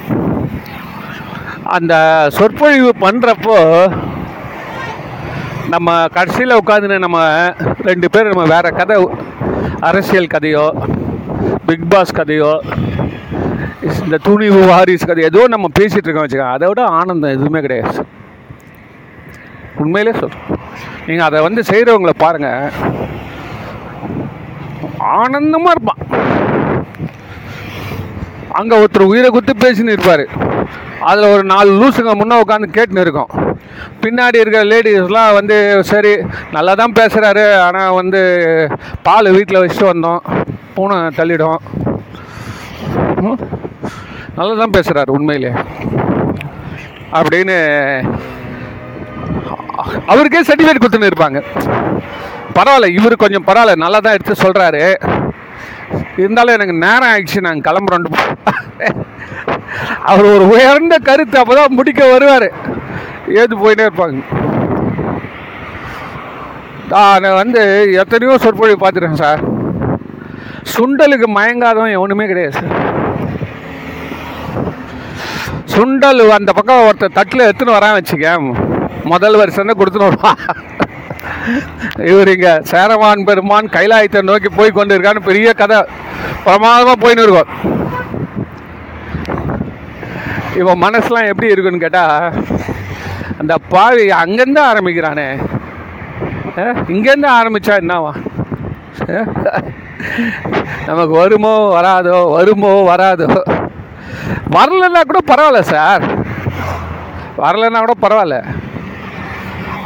அந்த 1.77 1.93
சொற்பொழிவு 2.37 2.91
பண்ணுறப்போ 3.05 3.57
நம்ம 5.73 5.89
கடைசியில் 6.15 6.59
உட்காந்துன்னு 6.61 6.97
நம்ம 7.05 7.19
ரெண்டு 7.89 8.07
பேர் 8.13 8.31
நம்ம 8.31 8.45
வேறு 8.53 8.71
கதை 8.79 8.97
அரசியல் 9.89 10.33
கதையோ 10.33 10.65
பிக் 11.67 11.87
பாஸ் 11.93 12.17
கதையோ 12.19 12.51
இந்த 14.05 14.17
துணிவு 14.27 14.59
வாரிஸ் 14.71 15.07
கதை 15.09 15.23
ஏதோ 15.29 15.41
நம்ம 15.53 15.69
பேசிகிட்டு 15.79 16.07
இருக்கோம் 16.07 16.25
வச்சுக்கோங்க 16.25 16.57
அதை 16.57 16.67
விட 16.69 16.81
ஆனந்தம் 16.99 17.35
எதுவுமே 17.35 17.61
கிடையாது. 17.65 18.05
உண்மையிலே 19.83 20.13
சொல். 20.19 20.37
நீங்கள் 21.07 21.27
அதை 21.27 21.39
வந்து 21.47 21.61
செய்கிறவங்கள 21.71 22.13
பாருங்கள் 22.23 22.71
ஆனந்தமாக 25.19 25.75
இருப்பான் 25.75 26.01
அங்கே 28.59 28.79
ஒருத்தர் 28.81 29.09
உயிரை 29.11 29.29
குத்து 29.35 29.53
பேசின்னு 29.63 29.93
இருப்பார். 29.95 30.25
அதில் 31.09 31.31
ஒரு 31.35 31.43
நாலு 31.51 31.69
லூசுங்க 31.81 32.13
முன்னே 32.19 32.35
உட்காந்து 32.41 32.75
கேட்டுன்னு 32.77 33.05
இருக்கோம். 33.05 33.31
பின்னாடி 34.01 34.37
இருக்கிற 34.41 34.63
லேடிஸ்லாம் 34.71 35.37
வந்து 35.39 35.57
சரி 35.91 36.11
நல்லா 36.55 36.73
தான் 36.81 36.97
பேசுகிறாரு 36.99 37.45
ஆனால் 37.67 37.97
வந்து 37.99 38.21
பால் 39.07 39.35
வீட்டில் 39.37 39.61
வச்சுட்டு 39.61 39.91
வந்தோம். 39.91 40.21
பூனை 40.75 40.97
தள்ளிடும். 41.19 41.61
நல்லா 44.37 44.53
தான் 44.61 44.75
பேசுகிறாரு 44.75 45.15
உண்மையிலே. 45.17 45.51
அப்படின்னு 47.17 47.57
அவருக்கே 50.11 50.41
சர்டிஃபிகேட் 50.47 50.81
கொடுத்துன்னு 50.81 51.09
இருப்பாங்க. 51.11 51.39
பரவாயில்ல 52.57 52.87
இவர் 52.97 53.23
கொஞ்சம் 53.23 53.47
பரவாயில்ல 53.49 53.81
நல்லா 53.83 53.99
தான் 54.05 54.15
எடுத்து 54.17 54.43
சொல்கிறாரு 54.45 54.83
இருந்தாலும் 56.23 56.55
எனக்கு 56.57 56.75
நேரம் 56.85 57.09
ஆயிடுச்சு 57.11 57.45
நாங்கள் 57.45 57.65
கிளம்புறோம் 57.67 58.07
அவர் 60.11 60.27
ஒரு 60.35 60.45
உயர்ந்த 60.53 60.95
கருத்து 61.09 61.37
அப்போ 61.41 61.53
தான் 61.59 61.77
முடிக்க 61.79 62.01
வருவார். 62.13 62.47
ஏது 63.41 63.53
போயிட்டே 63.61 63.87
இருப்பாங்க. 63.87 64.19
நான் 66.93 67.39
வந்து 67.41 67.61
எத்தனையோ 68.01 68.33
சொற்பொழிவு 68.45 68.79
பார்த்துட்டேன் 68.81 69.21
சார். 69.23 69.41
சுண்டலுக்கு 70.73 71.27
மயங்காதவன் 71.37 71.95
எவனுமே 71.97 72.25
கிடையாது 72.31 72.57
சார். 72.59 72.73
சுண்டல் 75.73 76.21
அந்த 76.37 76.51
பக்கம் 76.57 76.85
ஒருத்தர் 76.87 77.17
தட்டில் 77.17 77.45
எடுத்துன்னு 77.47 77.77
வரான் 77.77 77.97
வச்சுக்க 77.97 78.35
முதல் 79.11 79.37
வருஷம்னு 79.41 79.77
கொடுத்துன்னு 79.79 80.09
வருவான் 80.09 80.41
இவர் 82.09 82.31
இங்கே 82.33 82.53
சேரமான் 82.71 83.25
பெருமான் 83.29 83.73
கைலாயத்தை 83.75 84.19
நோக்கி 84.29 84.49
போய் 84.57 84.75
கொண்டு 84.77 84.95
இருக்கான்னு 84.95 85.27
பெரிய 85.29 85.49
கதை. 85.61 85.79
பிரமாதமாக 86.45 86.95
போயின்னு 87.03 87.25
இருக்கும். 87.25 87.51
இவன் 90.59 90.81
மனசுலாம் 90.85 91.29
எப்படி 91.31 91.51
இருக்குன்னு 91.53 91.83
கேட்டால் 91.83 92.35
அந்த 93.41 93.53
பாவி 93.73 94.05
அங்கேருந்து 94.23 94.61
ஆரம்பிக்கிறானே. 94.71 95.27
இங்கேருந்து 96.93 97.29
ஆரம்பித்தா 97.39 97.75
என்னவா? 97.83 98.13
நமக்கு 100.89 101.13
வருமோ 101.21 101.53
வராதோ 101.77 102.17
வருமோ 102.37 102.71
வராதோ. 102.91 103.29
வரலன்னா 104.55 105.01
கூட 105.09 105.19
பரவாயில்ல 105.31 105.61
சார் 105.73 106.05
வரலன்னா 107.43 107.79
கூட 107.83 107.93
பரவாயில்ல. 108.05 108.37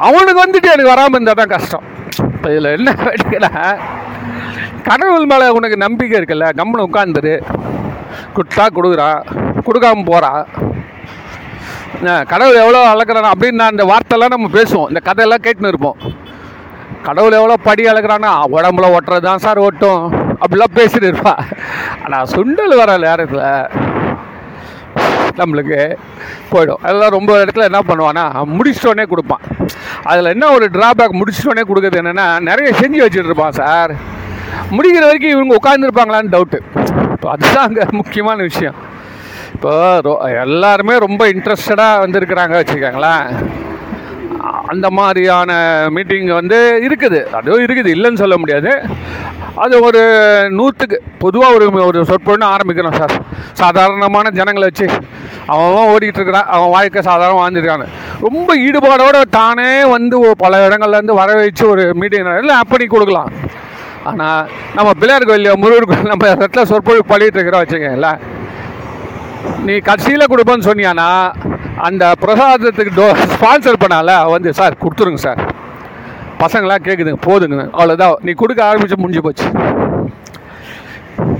அவனுக்கு 0.08 0.40
வந்துட்டு 0.44 0.72
எனக்கு 0.74 0.94
வராமல் 0.94 1.18
இருந்தால் 1.18 1.40
தான் 1.42 1.54
கஷ்டம். 1.56 1.86
இப்போ 2.36 2.48
இதில் 2.54 2.74
என்ன 2.78 2.90
வேடிக்கைன்னா 3.06 3.52
கடவுள் 4.90 5.30
மேலே 5.32 5.46
உனக்கு 5.58 5.78
நம்பிக்கை 5.86 6.18
இருக்குல்ல 6.20 6.48
கம்மனு 6.60 6.88
உட்காந்துரு 6.88 7.36
கொடுத்தா 8.36 8.66
கொடுக்குறான் 8.78 9.22
கொடுக்காம 9.68 10.04
போகிறான் 10.12 10.44
கடவுள் 12.32 12.62
எவ்வளோ 12.64 12.82
அளக்குறான் 12.94 13.32
அப்படின்னு 13.34 13.62
நான் 13.62 13.76
இந்த 13.76 13.86
வார்த்தைலாம் 13.92 14.34
நம்ம 14.36 14.50
பேசுவோம். 14.58 14.90
இந்த 14.92 15.02
கதையெல்லாம் 15.08 15.44
கேட்டுன்னு 15.46 15.72
இருப்போம். 15.74 16.00
கடவுள் 17.08 17.38
எவ்வளோ 17.40 17.56
படி 17.68 17.84
அளக்குறான்னா 17.92 18.32
உடம்புல 18.58 18.88
ஒட்டுறது 18.96 19.28
தான் 19.30 19.44
சார் 19.46 19.66
ஒட்டும். 19.68 20.04
அப்படிலாம் 20.42 20.78
பேசிட்டு 20.80 21.10
இருப்பா. 21.12 21.34
ஆனால் 22.04 22.30
சுண்டல் 22.36 22.76
வர 22.82 22.98
நேரத்தில் 23.08 23.46
நம்மளுக்கு 25.40 25.80
போயிடும். 26.52 26.82
அதெல்லாம் 26.86 27.16
ரொம்ப 27.18 27.32
இடத்துல 27.44 27.68
என்ன 27.70 27.82
பண்ணுவான்னா 27.90 28.26
முடிச்சிட்டோன்னே 28.58 29.06
கொடுப்பான். 29.14 29.44
அதில் 30.12 30.34
என்ன 30.36 30.50
ஒரு 30.58 30.66
ட்ராபேக் 30.76 31.20
முடிச்சிட்டோடனே 31.20 31.66
கொடுக்குறது 31.70 32.02
என்னென்னா 32.02 32.28
நிறைய 32.50 32.70
செஞ்சு 32.82 33.02
வச்சுட்டு 33.04 33.30
இருப்பான் 33.32 33.58
சார். 33.62 33.94
முடிக்கிற 34.76 35.04
வரைக்கும் 35.08 35.36
இவங்க 35.36 35.54
உட்காந்துருப்பாங்களான்னு 35.60 36.34
டவுட்டு 36.36 36.60
இப்போ 37.16 37.30
அதுதான் 37.34 37.68
அங்கே 37.68 37.86
முக்கியமான 38.02 38.38
விஷயம். 38.50 38.78
இப்போ 39.56 39.72
ரோ 40.06 40.14
எல்லாருமே 40.46 40.96
ரொம்ப 41.06 41.24
இன்ட்ரெஸ்டடாக 41.34 42.02
வந்திருக்கிறாங்க 42.04 42.56
வச்சுக்கோங்களேன். 42.62 43.28
அந்த 44.72 44.88
மாதிரியான 44.98 45.52
மீட்டிங் 45.96 46.30
வந்து 46.40 46.58
இருக்குது. 46.88 47.20
அதுவும் 47.38 47.64
இருக்குது 47.66 47.90
இல்லைன்னு 47.96 48.22
சொல்ல 48.24 48.36
முடியாது. 48.42 48.72
அது 49.64 49.76
ஒரு 49.88 50.02
நூற்றுக்கு 50.58 50.98
பொதுவாக 51.24 51.56
ஒரு 51.58 51.66
ஒரு 51.90 52.00
சொற்பொழுன்னு 52.10 52.48
ஆரம்பிக்கிறோம் 52.54 52.98
சார். 53.02 53.14
சாதாரணமான 53.62 54.32
ஜனங்களை 54.40 54.68
வச்சு. 54.70 54.88
அவன் 55.54 55.90
ஓடிக்கிட்டு 55.94 56.20
இருக்கிறான் 56.20 56.50
அவன் 56.56 56.74
வாழ்க்கை 56.76 57.02
சாதாரணம் 57.10 57.42
வாழ்ந்துருக்காங்க 57.42 57.88
ரொம்ப 58.26 58.50
ஈடுபாடோடு 58.68 59.20
தானே 59.40 59.70
வந்து 59.96 60.20
பல 60.44 60.62
இடங்கள்லேருந்து 60.68 61.20
வர 61.22 61.34
வச்சு 61.42 61.66
ஒரு 61.74 61.84
மீட்டிங் 62.02 62.32
இல்லை 62.42 62.56
அப்படி 62.64 62.86
கொடுக்கலாம். 62.96 63.32
ஆனால் 64.10 64.50
நம்ம 64.78 64.90
பிள்ளையார் 65.02 65.30
கோயில் 65.30 65.60
முருகர் 65.62 65.90
கோயில் 65.92 66.12
நம்ம 66.14 66.28
இடத்துல 66.34 66.64
சொற்பொழிவு 66.72 67.06
பண்ணிட்டு 67.12 67.38
இருக்கிறோம் 67.38 67.64
வச்சுக்கோங்களேன். 67.64 68.20
நீ 69.68 69.76
கடைசியில் 69.88 70.32
கொடுப்பேன்னு 70.32 70.68
சொன்னியானா 70.70 71.10
அந்த 71.88 72.04
பிரசாதத்துக்கு 72.24 72.94
டோ 73.00 73.08
ஸ்பான்சர் 73.36 73.82
பண்ணால 73.84 74.12
வந்து 74.34 74.50
சார் 74.60 74.82
கொடுத்துருங்க 74.84 75.22
சார். 75.28 75.42
பசங்களாம் 76.44 76.86
கேட்குதுங்க 76.86 77.20
போதுங்க 77.28 77.66
அவ்வளோதான் 77.78 78.22
நீ 78.28 78.32
கொடுக்க 78.42 78.62
ஆரம்பித்து 78.70 79.02
முடிஞ்சு 79.04 79.26
போச்சு. 79.26 79.48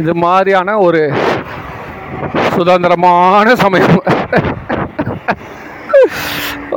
இது 0.02 0.14
மாதிரியான 0.26 0.78
ஒரு 0.88 1.02
சுதந்திரமான 2.56 3.56
சமயம். 3.64 4.02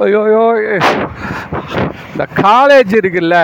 ஐயோயோ. 0.05 0.43
இந்த 2.13 2.25
காலேஜ் 2.45 2.93
இருக்குல்ல 3.01 3.37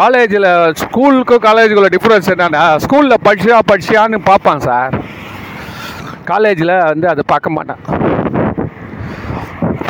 காலேஜில் 0.00 0.48
ஸ்கூலுக்கும் 0.82 1.44
காலேஜுக்குள்ள 1.48 1.90
டிஃப்ரென்ஸ் 1.94 2.30
என்னென்னா 2.34 2.64
ஸ்கூலில் 2.84 3.24
படிச்சியா 3.28 3.58
படிச்சியான்னு 3.70 4.18
பார்ப்பான் 4.30 4.64
சார். 4.68 4.94
காலேஜில் 6.30 6.74
வந்து 6.90 7.06
அதை 7.12 7.22
பார்க்க 7.32 7.56
மாட்டான். 7.56 7.82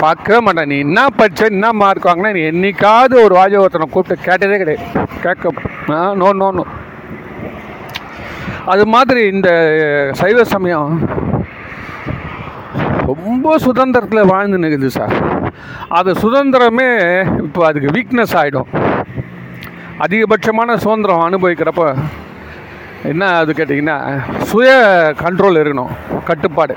பார்க்கவே 0.03 0.39
மாட்டேன். 0.45 0.71
நீ 0.73 0.77
என்ன 0.87 1.01
படிச்ச 1.19 1.41
என்ன 1.55 1.67
மார்க் 1.81 2.09
வாங்கினா 2.09 2.31
நீ 2.37 2.43
என்னைக்காவது 2.53 3.17
ஒரு 3.25 3.35
வாஜகத்தனை 3.41 3.87
கூப்பிட்டு 3.95 4.27
கேட்டதே 4.29 4.59
கிடையாது. 4.63 4.87
கேட்க 5.25 5.53
நோ 6.21 6.29
நோ 6.43 6.49
நோ 6.59 6.65
அது 8.73 8.85
மாதிரி 8.95 9.21
இந்த 9.35 9.51
சைவ 10.21 10.39
சமயம் 10.55 10.91
ரொம்ப 13.11 13.55
சுதந்திரத்தில் 13.67 14.31
வாழ்ந்து 14.33 14.61
நிற்குது 14.63 14.91
சார். 14.97 15.15
அது 15.99 16.11
சுதந்திரமே 16.25 16.89
இப்போ 17.45 17.61
அதுக்கு 17.69 17.95
வீக்னஸ் 17.97 18.35
ஆகிடும் 18.41 18.69
அதிகபட்சமான 20.05 20.77
சுதந்திரம் 20.85 21.25
அனுபவிக்கிறப்ப 21.29 21.87
என்ன 23.11 23.25
அது 23.41 23.51
கேட்டிங்கன்னா 23.59 23.99
சுய 24.51 24.71
கண்ட்ரோல் 25.23 25.61
இருக்கணும். 25.63 25.93
கட்டுப்பாடு. 26.29 26.75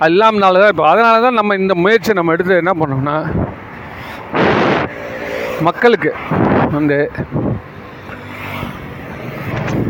அது 0.00 0.10
இல்லாமனால 0.12 0.60
தான் 0.62 0.72
இப்போ 0.74 0.86
அதனால 0.90 1.20
தான் 1.20 1.38
நம்ம 1.38 1.54
இந்த 1.62 1.74
முயற்சியை 1.84 2.14
நம்ம 2.18 2.34
எடுத்து 2.36 2.62
என்ன 2.62 2.72
பண்ணோம்னா 2.80 3.16
மக்களுக்கு 5.62 6.10
வந்து 6.76 6.98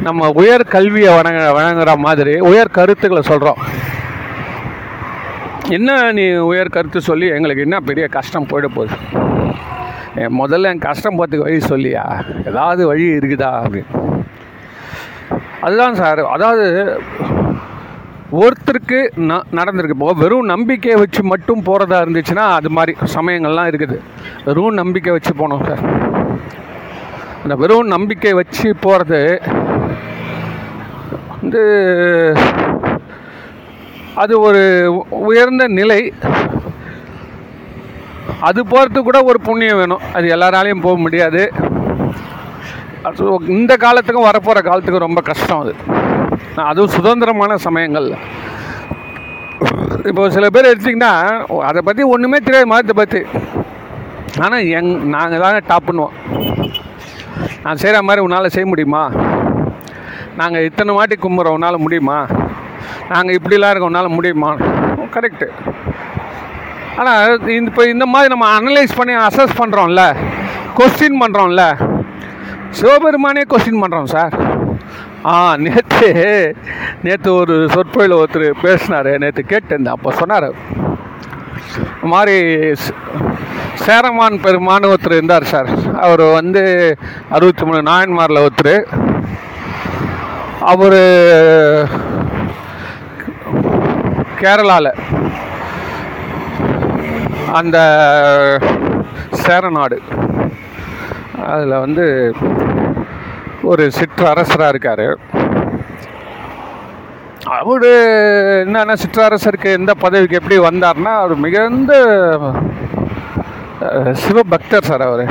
நம்ம 0.07 0.29
உயர் 0.40 0.64
கல்வியை 0.75 1.11
வணங்க 1.16 1.40
வழங்குற 1.59 1.92
மாதிரி 2.07 2.35
உயர் 2.51 2.77
கருத்துக்களை 2.79 3.23
சொல்கிறோம் 3.31 3.61
என்ன 5.77 5.97
நீ 6.18 6.25
உயர் 6.51 6.75
கருத்து 6.77 7.01
சொல்லி 7.09 7.27
எங்களுக்கு 7.37 7.64
என்ன 7.66 7.79
பெரிய 7.88 8.05
கஷ்டம் 8.09 8.49
போயிட 8.51 8.66
போகுது? 8.77 8.94
என் 10.23 10.38
முதல்ல 10.42 10.71
என் 10.73 10.87
கஷ்டம் 10.87 11.16
போகிறதுக்கு 11.18 11.47
வழி 11.47 11.59
சொல்லியா? 11.73 12.05
ஏதாவது 12.51 12.83
வழி 12.90 13.05
இருக்குதா 13.18 13.51
அப்படின்னு. 13.62 13.92
அதுதான் 15.62 15.94
சார் 15.94 16.21
அதாவது 16.35 16.66
ஒருத்தருக்கு 18.37 18.99
ந 19.29 19.37
நடந்திருக்கு. 19.59 19.95
இப்போ 19.97 20.12
வெறும் 20.23 20.49
நம்பிக்கையை 20.51 20.97
வச்சு 21.01 21.21
மட்டும் 21.23 21.62
போகிறதா 21.69 21.99
இருந்துச்சுன்னா 22.05 22.45
அது 22.57 22.71
மாதிரி 22.77 22.93
சமயங்கள்லாம் 23.14 23.71
இருக்குது. 23.71 23.97
வெறும் 24.47 24.79
நம்பிக்கை 24.81 25.12
வச்சு 25.17 25.33
போனோம் 25.38 25.64
சார். 25.69 25.83
அந்த 27.43 27.55
வெறும் 27.62 27.93
நம்பிக்கை 27.95 28.33
வச்சு 28.41 28.69
போகிறது 28.85 29.21
வந்து 31.41 31.62
அது 34.23 34.35
ஒரு 34.41 34.62
உயர்ந்த 35.31 35.67
நிலை. 35.79 36.01
அது 38.49 38.61
போகிறது 38.73 39.03
கூட 39.03 39.19
ஒரு 39.31 39.41
புண்ணியம் 39.49 39.81
வேணும். 39.83 40.05
அது 40.17 40.27
எல்லாராலையும் 40.37 40.85
போக 40.87 40.99
முடியாது. 41.05 41.43
அது 43.09 43.31
இந்த 43.59 43.73
காலத்துக்கும் 43.87 44.29
வரப்போகிற 44.31 44.62
காலத்துக்கும் 44.69 45.07
ரொம்ப 45.07 45.21
கஷ்டம் 45.31 45.62
அது. 45.64 45.75
அதுவும் 46.71 46.94
சுதந்திரமான 46.97 47.53
சமயங்கள். 47.66 48.09
இப்போ 50.11 50.23
சில 50.37 50.47
பேர் 50.55 50.71
எடுத்திங்கன்னா 50.73 51.12
அதை 51.68 51.81
பற்றி 51.88 52.03
ஒன்றுமே 52.14 52.38
தெரியாது 52.47 52.71
மதத்தை 52.73 52.94
பற்றி 53.01 53.21
ஆனால் 54.44 54.66
எங் 54.79 54.90
நாங்கள் 55.14 55.42
தாங்க 55.44 55.61
டாப் 55.71 55.88
பண்ணுவோம் 55.88 56.14
நான் 57.64 57.81
செய்கிற 57.83 58.01
மாதிரி 58.09 58.25
உன்னால் 58.25 58.55
செய்ய 58.55 58.66
முடியுமா? 58.73 59.03
நாங்கள் 60.40 60.66
இத்தனை 60.68 60.92
வாட்டி 60.99 61.16
கும்புறோம் 61.16 61.57
உன்னால் 61.59 61.85
முடியுமா? 61.85 62.18
நாங்கள் 63.12 63.37
இப்படிலாம் 63.38 63.73
இருக்கோம் 63.73 63.92
உன்னால் 63.92 64.16
முடியுமா? 64.18 64.51
கரெக்டு 65.16 65.49
ஆனால் 67.01 67.25
இந்த 67.57 67.68
இப்போ 67.71 67.85
இந்த 67.94 68.07
மாதிரி 68.12 68.33
நம்ம 68.35 68.47
அனலைஸ் 68.59 68.99
பண்ணி 68.99 69.14
அசஸ் 69.29 69.59
பண்ணுறோம்ல 69.61 70.05
கொஸ்டின் 70.79 71.21
பண்ணுறோம்ல 71.23 71.64
சிவபெருமானே 72.79 73.44
கொஸ்டின் 73.53 73.83
பண்ணுறோம் 73.83 74.11
சார் 74.14 74.35
ஆ 75.26 75.57
நேற்று 75.57 76.09
நேற்று 77.02 77.35
ஒரு 77.35 77.68
சொற்பொழில் 77.70 78.14
ஒருத்தர் 78.14 78.50
பேசினார். 78.62 79.18
நேற்று 79.18 79.44
கேட்டிருந்தேன் 79.48 79.96
அப்போ 79.96 80.12
சொன்னார். 80.12 80.50
இந்த 81.94 82.07
மாதிரி 82.14 82.74
சேரமான் 83.74 84.40
பெருமான் 84.40 84.83
ஒருத்தர் 84.83 85.16
இருந்தார் 85.16 85.44
சார். 85.44 85.68
அவர் 85.94 86.20
வந்து 86.20 86.62
அறுபத்தி 87.31 87.64
மூணு 87.64 87.83
நாயன்மாரில் 87.83 88.46
ஒருத்தர். 88.46 88.83
அவர் 90.61 91.00
கேரளாவில் 94.40 94.92
அந்த 97.52 97.78
சேரநாடு. 99.31 100.00
அதில் 101.46 101.83
வந்து 101.85 102.35
ஒரு 103.70 103.85
சிற்றரசராக 103.98 104.72
இருக்கார். 104.72 105.07
அவர் 107.59 107.87
என்னென்ன 108.62 108.96
சிற்றரசருக்கு 109.02 109.68
எந்த 109.78 109.92
பதவிக்கு 110.04 110.38
எப்படி 110.40 110.59
வந்தார்னா 110.66 111.12
அவர் 111.22 111.42
மிகுந்த 111.44 111.92
சிவபக்தர் 114.22 114.88
சார் 114.88 115.04
அவர். 115.09 115.24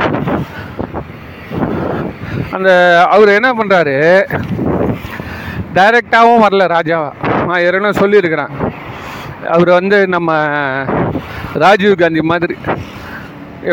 அந்த 2.56 2.70
அவர் 3.14 3.36
என்ன 3.38 3.48
பண்ணுறாரு 3.58 3.96
டைரெக்டாகவும் 5.76 6.44
வரல 6.46 6.68
ராஜாவா. 6.76 7.10
நான் 7.46 7.62
ஏற்கனவே 7.66 8.00
சொல்லியிருக்கிறேன். 8.02 8.54
அவர் 9.56 9.70
வந்து 9.78 9.98
நம்ம 10.14 10.30
ராஜீவ் 11.64 12.00
காந்தி 12.02 12.22
மாதிரி 12.30 12.54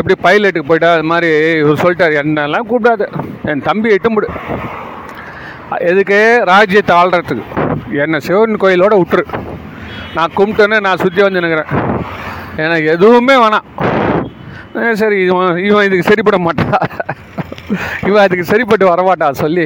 எப்படி 0.00 0.16
பைலட்டுக்கு 0.24 0.68
போயிட்டா 0.70 0.90
அது 0.96 1.06
மாதிரி 1.12 1.28
இவர் 1.62 1.82
சொல்லிட்டார். 1.82 2.16
என்னெல்லாம் 2.22 2.68
கூப்பிடாது. 2.70 3.06
என் 3.50 3.66
தம்பி 3.68 3.94
இட்டும்பிடு 3.96 4.28
எதுக்கு? 5.90 6.18
ராஜ்யத்தை 6.52 6.94
ஆள்றதுக்கு. 7.00 7.44
என்னை 8.02 8.18
சிவன் 8.26 8.60
கோயிலோட 8.62 8.94
விட்டுரு. 9.00 9.24
நான் 10.16 10.36
கும்பிட்டேன்னு 10.38 10.78
நான் 10.86 11.02
சுற்றி 11.04 11.20
வந்து 11.26 11.42
நிற்கிறேன் 11.44 11.72
எனக்கு 12.64 12.86
எதுவுமே 12.96 13.34
வேணாம். 13.44 13.66
சரி 15.00 15.18
இவன் 15.28 15.58
இவன் 15.68 15.86
இதுக்கு 15.86 16.08
சரிப்பட 16.10 16.38
மாட்டா 16.46 16.78
இவன் 18.08 18.24
அதுக்கு 18.24 18.44
சரிப்பட்டு 18.50 18.84
வரமாட்டா 18.90 19.28
சொல்லி 19.42 19.64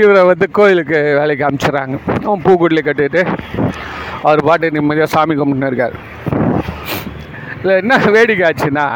இவரை 0.00 0.22
வந்து 0.30 0.46
கோயிலுக்கு 0.58 0.98
வேலைக்கு 1.18 1.46
அனுப்பிச்சிடுறாங்க 1.46 1.96
அவன் 2.26 2.44
பூக்குடில 2.46 2.82
கட்டிட்டு 2.88 3.22
அவர் 4.26 4.46
பாட்டு 4.48 4.74
நிம்மதியாக 4.76 5.12
சாமி 5.14 5.34
கும்பிட்டுன்னு 5.40 5.70
இருக்கார். 5.70 5.96
இதில் 7.58 7.80
என்ன 7.82 7.96
வேடிக்கை 8.16 8.44
ஆச்சுன்னா 8.48 8.86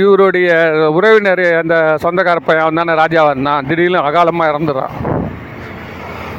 இவருடைய 0.00 0.48
உறவினர் 0.96 1.44
அந்த 1.62 1.74
சொந்தக்கார 2.02 2.38
பையன் 2.46 2.80
தானே 2.80 2.94
ராஜாவாக 3.02 3.32
இருந்தான் 3.34 3.66
திடீர்னு 3.68 4.06
அகாலமாக 4.08 4.50
இறந்துடுறான் 4.52 4.94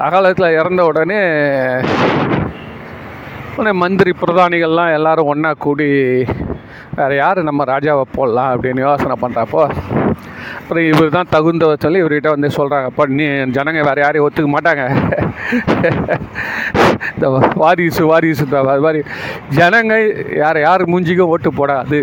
அகாலத்தில் 0.06 0.56
இறந்த 0.60 0.82
உடனே 0.86 1.20
உடனே 3.58 3.72
மந்திரி 3.82 4.12
பிரதானிகள்லாம் 4.22 4.96
எல்லாரும் 4.98 5.30
ஒன்றா 5.34 5.52
கூடி 5.66 5.90
வேறு 6.98 7.16
யார் 7.16 7.40
நம்ம 7.44 7.64
ராஜாவை 7.72 8.04
போடலாம்? 8.16 8.52
அப்படின்னு 8.54 8.82
யோசனை 8.86 9.16
பண்ணுறப்போ 9.22 9.62
அப்புறம் 10.58 10.86
இவர் 10.92 11.16
தான் 11.16 11.32
தகுந்தவர் 11.36 11.84
சொல்லி 11.86 12.02
இவர்கிட்ட 12.02 12.30
வந்து 12.34 12.50
சொல்கிறாங்க 12.58 12.90
அப்போ 12.92 13.06
நீ 13.18 13.26
ஜனங்க 13.58 13.82
வேறு 13.88 14.04
யாரையும் 14.04 14.28
ஒத்துக்க 14.28 14.50
மாட்டாங்க. 14.56 14.84
இந்த 17.14 17.28
வாரிசு 17.64 18.04
வாரிசு 18.12 18.44
இந்த 18.44 18.60
அது 18.74 18.86
மாதிரி 18.88 19.02
ஜனங்க 19.60 19.96
யார் 20.44 20.60
யார் 20.68 20.90
மூஞ்சிக்கும் 20.94 21.34
ஓட்டு 21.36 21.52
போடாது. 21.60 22.00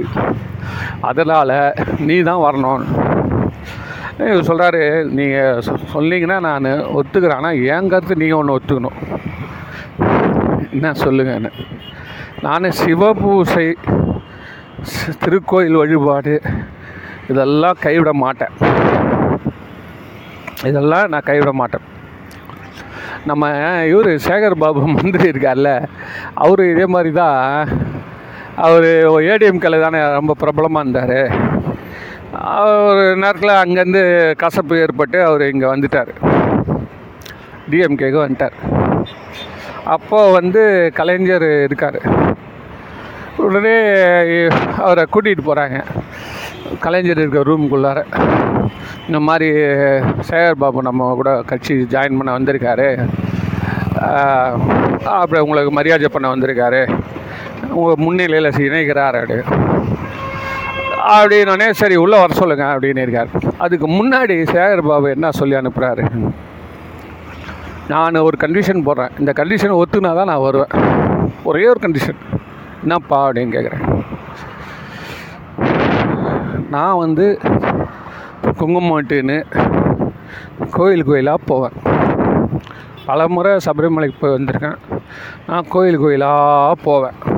அதனால் 1.11 1.55
நீ 2.09 2.17
தான் 2.31 2.45
வரணும். 2.47 2.85
இவர் 4.31 4.49
சொல்கிறாரு 4.51 4.83
நீங்கள் 5.19 5.63
சொன்னீங்கன்னா 5.95 6.39
நான் 6.49 6.69
ஒத்துக்கிறேன். 6.99 7.39
ஆனால் 7.41 7.61
என் 7.75 7.91
கருத்து 7.93 8.21
நீங்கள் 8.23 8.41
ஒன்று 8.41 8.57
ஒத்துக்கணும். 8.59 8.99
என்ன 10.77 10.93
சொல்லுங்கன்னு 11.05 11.53
நான் 12.47 12.77
சிவபூசை 12.83 13.67
திருக்கோயில் 15.23 15.81
வழிபாடு 15.81 16.35
இதெல்லாம் 17.33 17.83
கைவிட 17.87 18.13
மாட்டேன். 18.25 18.55
இதெல்லாம் 20.71 21.11
நான் 21.13 21.29
கைவிட 21.31 21.51
மாட்டேன். 21.61 21.87
நம்ம 23.31 23.51
இவர் 23.91 24.11
சேகர் 24.27 24.61
பாபு 24.63 24.81
மந்திரி 24.95 25.27
இருக்கார்ல 25.33 25.71
அவர் 26.45 26.63
இதே 26.71 26.87
மாதிரி 26.95 27.11
தான் 27.23 27.43
அவர் 28.67 28.89
ஏடிஎம்கேல 29.33 29.81
தானே 29.85 30.01
ரொம்ப 30.19 30.33
பிரபலமாக 30.43 30.85
இருந்தார். 30.85 31.19
ஒரு 32.89 33.05
நேரத்தில் 33.23 33.61
அங்கேருந்து 33.63 34.03
கசப்பு 34.43 34.75
ஏற்பட்டு 34.85 35.19
அவர் 35.29 35.43
இங்கே 35.53 35.69
வந்துட்டார். 35.73 36.13
டிஎம்கேக்கு 37.71 38.19
வந்துட்டார். 38.25 38.57
அப்போது 39.95 40.35
வந்து 40.39 40.63
கலைஞர் 40.99 41.47
இருக்கார். 41.67 42.01
உடனே 43.47 43.77
அவரை 44.85 45.05
கூட்டிகிட்டு 45.15 45.45
போகிறாங்க 45.49 45.79
கலைஞர் 46.85 47.21
இருக்க 47.23 47.41
ரூமுக்குள்ளார 47.49 48.01
இந்த 49.07 49.19
மாதிரி 49.29 49.49
சேகர் 50.29 50.61
பாபு 50.63 50.87
நம்ம 50.89 51.09
கூட 51.21 51.31
கட்சி 51.51 51.75
ஜாயின் 51.95 52.19
பண்ண 52.19 52.31
வந்திருக்காரு. 52.39 52.89
அப்புறம் 55.21 55.45
உங்களுக்கு 55.47 55.73
மரியாதை 55.79 56.11
பண்ண 56.15 56.29
வந்திருக்காரு. 56.35 56.83
உங்கள் 57.73 58.05
முன்னிலையில் 58.05 58.51
இணைகிறார் 58.51 59.19
அப்படி. 59.21 59.41
அப்படின்னே 61.09 61.71
சரி 61.71 61.97
உள்ளே 61.97 62.21
வர 62.21 62.33
சொல்லுங்க 62.35 62.65
அப்படின்னு 62.65 63.03
இருக்கார். 63.03 63.29
அதுக்கு 63.59 63.87
முன்னாடி 63.89 64.37
சேகர் 64.55 64.87
பாபு 64.87 65.11
என்ன 65.11 65.31
சொல்லி 65.31 65.55
அனுப்புகிறாரு 65.55 66.33
நான் 67.89 68.15
ஒரு 68.15 68.37
கண்டிஷன் 68.41 68.85
போடுறேன். 68.87 69.19
இந்த 69.19 69.33
கண்டிஷன் 69.37 69.83
ஒத்துனா 69.83 70.15
தான் 70.15 70.31
நான் 70.33 70.41
வருவேன். 70.41 70.75
ஒரே 71.45 71.67
ஒரு 71.67 71.79
கண்டிஷன் 71.81 72.21
என்னப்பா? 72.81 73.29
அப்படின்னு 73.29 73.57
கேட்குறேன் 73.57 74.01
நான் 76.71 76.97
வந்து 76.97 77.39
குங்குமட்டுன்னு 78.45 79.45
கோயில் 80.71 81.05
கோயிலாக 81.05 81.43
போவேன். 81.47 81.73
பல 83.07 83.29
முறை 83.29 83.59
சபரிமலைக்கு 83.65 84.19
போய் 84.21 84.35
வந்திருக்கேன். 84.35 84.77
நான் 85.47 85.69
கோயில் 85.69 85.99
கோயிலாக 85.99 86.75
போவேன். 86.85 87.32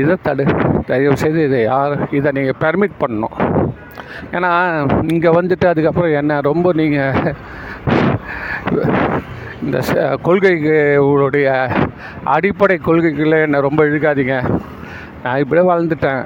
இதை 0.00 0.14
தடு 0.26 0.44
தயவு 0.90 1.16
செய்து 1.22 1.40
இதை 1.48 1.60
யார் 1.62 1.94
இதை 2.18 2.30
நீங்கள் 2.36 2.60
பெர்மிட் 2.64 3.00
பண்ணணும். 3.02 3.36
ஏன்னா 4.36 4.50
இங்கே 5.12 5.30
வந்துட்டு 5.38 5.66
அதுக்கப்புறம் 5.70 6.16
என்ன 6.20 6.40
ரொம்ப 6.50 6.72
நீங்கள் 6.80 7.34
இந்த 9.64 9.78
கொள்கைகளுடைய 9.80 10.22
கொள்கைக்கு 10.26 10.76
உங்களுடைய 11.06 11.48
அடிப்படை 12.34 12.76
கொள்கைக்குள்ளே 12.86 13.38
என்னை 13.46 13.60
ரொம்ப 13.66 13.80
இழுக்காதீங்க. 13.90 14.36
நான் 15.24 15.42
இப்படியே 15.42 15.66
வளர்ந்துட்டேன் 15.70 16.22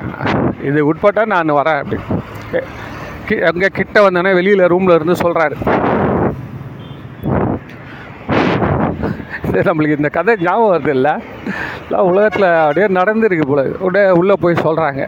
இது 0.69 0.79
உட்பட்டா 0.91 1.25
நான் 1.35 1.59
வரேன் 1.61 1.81
அப்படி. 1.83 1.99
கி 3.29 3.37
அங்கே 3.51 3.69
கிட்ட 3.79 3.97
வந்தோடனே 4.05 4.33
வெளியில் 4.39 4.71
ரூமில் 4.75 4.97
இருந்து 4.99 5.23
சொல்கிறாரு 5.25 5.57
நம்மளுக்கு 9.69 9.99
இந்த 9.99 10.11
கதை 10.17 10.33
ஞாபகம் 10.47 10.73
வருது 10.73 10.93
இல்லை? 10.97 11.13
உலகத்தில் 11.97 12.47
அப்படியே 12.63 12.87
நடந்துருக்கு 12.99 13.47
போல. 13.49 13.63
உடனே 13.87 14.11
உள்ளே 14.21 14.35
போய் 14.41 14.63
சொல்கிறாங்க 14.67 15.03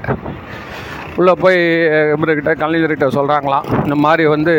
உள்ளே 1.18 1.32
போய் 1.42 1.58
இவர்கிட்ட 2.12 2.52
கலைஞர்கிட்ட 2.62 3.06
சொல்கிறாங்களாம் 3.16 3.66
இந்த 3.84 3.96
மாதிரி 4.04 4.24
வந்து 4.34 4.54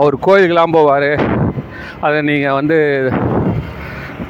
அவர் 0.00 0.16
கோயிலுக்கெலாம் 0.26 0.74
போவார். 0.76 1.10
அதை 2.06 2.18
நீங்கள் 2.30 2.56
வந்து 2.58 2.76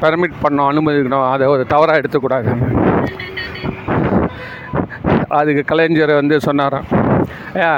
பெர்மிட் 0.02 0.40
பண்ணோம் 0.44 0.70
அனுமதிக்கணும். 0.70 1.26
அதை 1.32 1.46
ஒரு 1.54 1.64
தவறாக 1.72 2.00
எடுத்துக்கூடாது. 2.00 2.50
அதுக்கு 5.40 5.64
கலைஞர் 5.64 6.20
வந்து 6.20 6.38
சொன்னாராம். 6.46 6.88
ஏ 7.56 7.68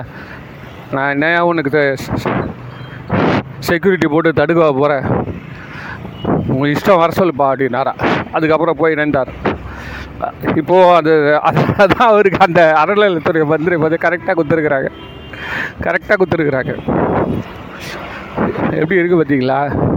நான் 0.95 1.13
என்னையா 1.15 1.41
உனக்கு 1.51 1.83
செக்யூரிட்டி 3.69 4.09
போட்டு 4.09 4.33
தடுக்க 4.41 4.73
போகிறேன் 4.73 5.07
உங்கள் 6.53 6.73
இஷ்டம் 6.75 7.01
வர 7.03 7.11
சொல்லுப்பா 7.21 7.47
அப்படின்னாரா 7.53 7.93
அதுக்கப்புறம் 8.37 8.81
போய் 8.81 8.99
நின்றார் 9.01 9.33
இப்போது 10.57 10.95
அது 10.95 11.41
அது- 11.45 11.75
அதான் 11.79 12.09
அவருக்கு 12.11 12.39
அந்த 12.41 12.83
அறநிலையத்துறை 12.85 13.45
மந்திரி 13.45 13.77
வந்து 13.77 13.99
கரெக்டாக 14.01 14.35
கொடுத்துருக்குறாங்க. 14.37 14.89
கரெக்டாக 15.83 16.17
கொடுத்துருக்குறாங்க. 16.17 16.73
எப்படி 18.71 19.01
இருக்குது 19.01 19.21
பார்த்தீங்களா 19.21 19.93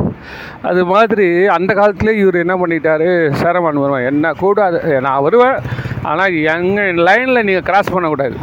அது 0.62 0.86
மாதிரி 0.86 1.48
அந்த 1.48 1.74
காலத்துலேயே 1.74 2.18
இவர் 2.18 2.36
என்ன 2.36 2.56
பண்ணிட்டாரு? 2.56 3.32
சேரமான் 3.32 3.76
வருவான். 3.76 4.06
என்ன 4.06 4.34
கூடாது 4.34 5.02
நான் 5.02 5.22
வருவேன் 5.22 5.56
ஆனால் 6.04 6.36
எங்கள் 6.36 6.94
லைனில் 6.94 7.44
நீங்கள் 7.44 7.62
கிராஸ் 7.62 7.92
பண்ணக்கூடாது. 7.92 8.36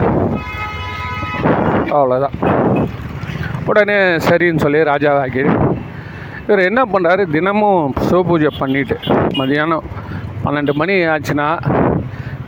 அவ்வளோதான் 1.85 2.53
உடனே 3.67 3.95
சரின்னு 3.95 4.59
சொல்லி 4.59 4.79
ராஜாவாக்கி 4.79 5.73
இவர் 6.49 6.59
என்ன 6.59 6.83
பண்ணுறாரு 6.83 7.31
தினமும் 7.31 7.95
சிவபூஜை 8.11 8.51
பண்ணிட்டு 8.59 8.99
மதியானம் 9.35 9.85
பன்னெண்டு 10.45 10.73
மணி 10.81 10.95
ஆச்சுன்னா 11.15 11.49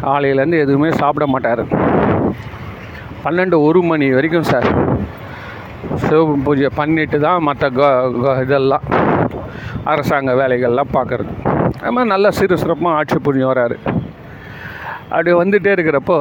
காலையிலேருந்து 0.03 0.63
எதுவுமே 0.65 0.91
சாப்பிட 1.01 1.27
மாட்டார். 1.35 1.63
பன்னெண்டு 3.25 3.57
ஒரு 3.69 3.81
மணி 3.91 4.07
வரைக்கும் 4.17 4.49
சார். 4.53 4.69
சிவ 6.05 6.21
பூஜை 6.47 6.71
பண்ணிட்டு 6.79 7.19
தான் 7.27 7.47
மற்ற 7.49 7.67
இதெல்லாம் 8.45 8.85
அரசாங்க 9.93 10.31
வேலைகள்லாம் 10.41 10.95
பார்க்குறது. 10.97 11.33
அது 11.81 11.93
மாதிரி 11.95 12.11
நல்லா 12.15 12.31
சிறு 12.39 12.61
சிறப்பாக 12.63 12.97
ஆட்சி 12.99 13.19
புரிஞ்சு 13.27 13.47
வராரு. 13.53 13.77
அப்படி 15.13 15.33
வந்துகிட்டே 15.41 15.73
இருக்கிறப்போ 15.77 16.19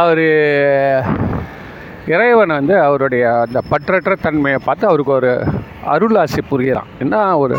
அவர் 0.00 0.24
இறைவன் 2.14 2.56
வந்து 2.58 2.74
அவருடைய 2.86 3.24
அந்த 3.44 3.58
பற்றற்ற 3.72 4.14
தன்மையை 4.24 4.60
பார்த்து 4.66 4.84
அவருக்கு 4.90 5.12
ஒரு 5.20 5.32
அருளாசி 5.94 6.42
புரியலாம் 6.50 6.90
என்ன 7.04 7.22
ஒரு 7.44 7.56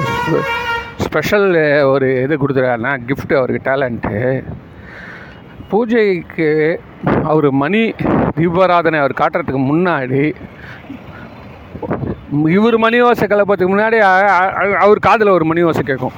ஸ்பெஷல் 1.04 1.48
ஒரு 1.92 2.08
இது 2.24 2.34
கொடுத்துருக்காருன்னா 2.42 2.94
கிஃப்ட்டு 3.10 3.40
அவருக்கு 3.40 3.68
டேலண்ட்டு 3.70 4.44
பூஜைக்கு 5.70 6.50
அவர் 7.32 7.48
மணி 7.64 7.82
தீபாராதனை 8.38 8.98
அவர் 9.04 9.20
காட்டுறதுக்கு 9.22 9.62
முன்னாடி 9.72 10.24
இவர் 12.58 12.78
மணி 12.84 12.98
ஓசை 13.08 13.26
கிளப்பத்துக்கு 13.32 13.74
முன்னாடி 13.74 13.98
அவர் 14.86 15.06
காதில் 15.08 15.36
ஒரு 15.38 15.46
மணி 15.50 15.64
ஓசை 15.70 15.84
கேட்கும். 15.90 16.18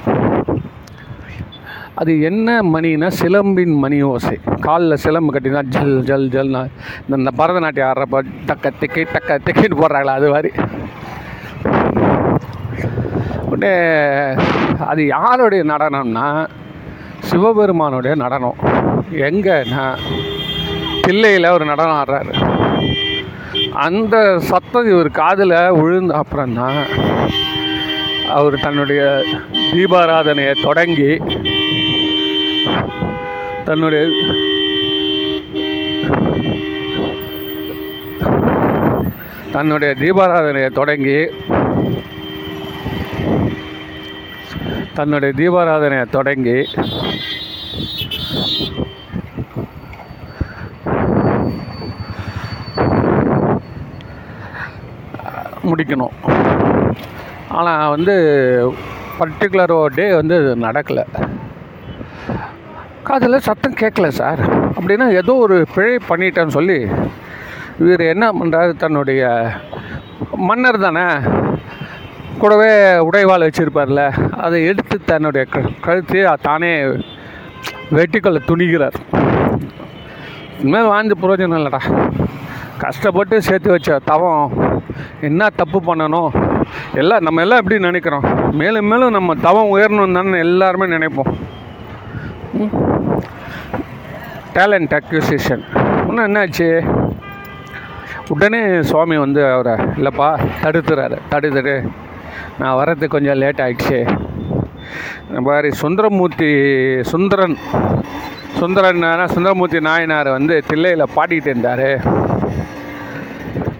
அது 2.00 2.12
என்ன 2.28 2.48
மணினா 2.74 3.08
சிலம்பின் 3.20 3.74
மணி 3.84 3.98
ஓசை. 4.10 4.36
காலில் 4.66 5.02
சிலம்பு 5.04 5.32
கட்டினா 5.34 5.62
ஜல் 5.74 5.96
ஜல் 6.10 6.28
ஜல்னா 6.34 6.62
இந்த 7.04 7.14
இந்த 7.22 7.30
பரதநாட்டியம் 7.40 7.88
ஆடுறப்ப 7.90 8.20
டக்க 8.48 8.72
திக்கி 8.80 9.04
டக்க 9.14 9.38
திக்கின்னு 9.46 9.80
போடுறாங்களா 9.82 10.14
அது 10.20 10.28
மாதிரி. 10.34 10.50
உடனே 13.58 13.76
அது 14.90 15.02
யாருடைய 15.06 15.62
நடனம்னா 15.70 16.26
சிவபெருமானுடைய 17.28 18.14
நடனம். 18.22 18.58
எங்கன்னா 19.28 19.84
தில்லையில் 21.06 21.54
ஒரு 21.56 21.64
நடனம் 21.70 21.98
ஆடுறாரு. 22.00 22.32
அந்த 23.86 24.16
சத்தம் 24.50 24.90
இவர் 24.92 25.10
காதில் 25.20 25.56
விழுந்த 25.80 26.14
அப்புறம்தான் 26.20 26.80
அவர் 28.36 28.56
தன்னுடைய 28.66 29.02
தீபாராதனையை 29.72 30.54
தொடங்கி 30.62 31.12
தன்னுடைய 33.68 34.02
தன்னுடைய 39.56 39.92
தீபாராதனையை 40.02 40.70
தொடங்கி 40.80 41.18
தன்னுடைய 44.98 45.32
தீபாராதனையை 45.40 46.04
தொடங்கி 46.16 46.58
முடிக்கணும். 55.70 56.14
ஆனால் 57.58 57.92
வந்து 57.94 58.14
பர்டிகுலர் 59.18 59.74
டே 59.98 60.06
வந்து 60.20 60.36
நடக்கலை. 60.66 61.04
காதில் 63.08 63.44
சத்தம் 63.48 63.78
கேட்கல 63.80 64.08
சார். 64.20 64.40
அப்படின்னா 64.76 65.06
ஏதோ 65.20 65.34
ஒரு 65.44 65.56
பிழை 65.74 65.92
பண்ணிட்டேன்னு 66.10 66.56
சொல்லி 66.58 66.78
இவர் 67.84 68.02
என்ன 68.14 68.26
பண்ணுறாரு 68.38 68.72
தன்னுடைய 68.84 69.22
மன்னர் 70.48 70.84
தானே? 70.86 71.06
கூடவே 72.42 72.70
உடைவாள் 73.08 73.46
வச்சுருப்பார்ல 73.46 74.02
அதை 74.44 74.58
எடுத்து 74.70 74.96
தன்னுடைய 75.04 75.46
க 75.52 75.60
கழுத்து 75.86 76.18
தானே 76.42 76.70
வெட்டிக்கொள்ள 77.96 78.38
துணிகிறார். 78.48 78.96
இனிமேல் 80.60 80.90
வாழ்ந்து 80.92 81.16
பிரயோஜனம் 81.22 81.58
இல்லைடா. 81.60 81.80
கஷ்டப்பட்டு 82.78 83.42
சேர்த்து 83.48 83.70
வச்ச 83.70 83.98
தவம் 84.04 84.46
என்ன 85.20 85.48
தப்பு 85.60 85.78
பண்ணணும் 85.88 86.30
எல்லாம் 86.94 87.24
நம்ம 87.26 87.40
எல்லாம் 87.40 87.60
எப்படி 87.62 87.78
நினைக்கிறோம்? 87.78 88.26
மேலும் 88.60 88.88
மேலும் 88.90 89.16
நம்ம 89.18 89.34
தவம் 89.46 89.72
உயரணும் 89.74 90.16
தானே 90.18 90.38
எல்லாருமே 90.38 90.86
நினைப்போம். 90.96 91.32
டேலண்ட் 94.56 94.96
அக்யூசியேஷன் 94.98 95.64
இன்னும் 96.08 96.26
என்னாச்சு? 96.28 96.68
உடனே 98.34 98.60
சுவாமி 98.90 99.16
வந்து 99.24 99.42
அவரை 99.52 99.74
இல்லைப்பா 99.98 100.28
தடுத்துறாரு. 100.62 101.18
தடுத்துட்டு 101.30 101.76
நான் 102.58 102.76
வர்றதுக்கு 102.76 103.14
கொஞ்சம் 103.16 103.40
லேட் 103.42 103.62
ஆகிடுச்சு 103.66 103.98
இந்த 105.28 105.40
மாதிரி 105.40 105.68
சுந்தரமூர்த்தி 105.82 106.50
சுந்தரன் 107.12 107.56
சுந்தரன் 108.60 109.26
சுந்தரமூர்த்தி 109.34 109.80
நாயனார் 109.80 110.28
வந்து 110.28 110.54
தில்லையில் 110.68 111.12
பாடிக்கிட்டு 111.16 111.52
இருந்தார். 111.52 111.88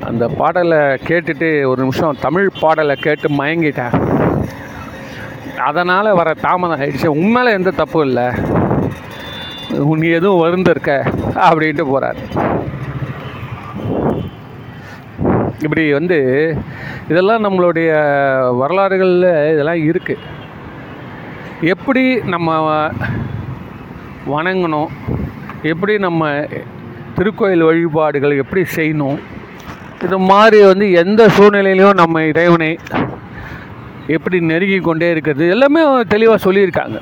அந்த 0.08 0.24
பாடலை 0.28 0.78
கேட்டுட்டு 1.08 1.48
ஒரு 1.70 1.80
நிமிஷம் 1.82 2.20
தமிழ் 2.20 2.48
பாடலை 2.60 2.96
கேட்டு 2.96 3.28
மயங்கிட்டேன். 3.28 3.96
அதனால் 5.68 6.16
வர 6.20 6.34
தாமதம் 6.34 6.80
ஆயிடுச்சு. 6.80 7.06
உண்மையில் 7.06 7.56
எந்த 7.58 7.70
தப்பும் 7.70 8.06
இல்லை. 8.08 8.26
நீ 10.02 10.08
எதுவும் 10.18 10.42
வருந்திருக்க 10.44 10.92
அப்படின்ட்டு 11.48 11.84
போகிறார் 11.90 12.20
இப்படி 15.64 15.84
வந்து 15.98 16.18
இதெல்லாம் 17.10 17.44
நம்மளுடைய 17.46 17.90
வரலாறுகளில் 18.60 19.30
இதெல்லாம் 19.52 19.82
இருக்குது 19.88 20.26
எப்படி 21.72 22.02
நம்ம 22.34 22.58
வணங்கணும்? 24.34 24.90
எப்படி 25.72 25.94
நம்ம 26.06 26.28
திருக்கோயில் 27.16 27.68
வழிபாடுகள் 27.68 28.40
எப்படி 28.42 28.62
செய்யணும்? 28.76 29.18
இது 30.06 30.18
மாதிரி 30.32 30.58
வந்து 30.70 30.86
எந்த 31.02 31.22
சூழ்நிலையிலையும் 31.36 32.00
நம்ம 32.02 32.22
இறைவனை 32.32 32.70
எப்படி 34.16 34.36
நெருங்கி 34.50 34.78
கொண்டே 34.80 35.08
இருக்கிறது 35.14 35.46
எல்லாமே 35.54 35.82
தெளிவாக 36.14 36.44
சொல்லியிருக்காங்க. 36.46 36.98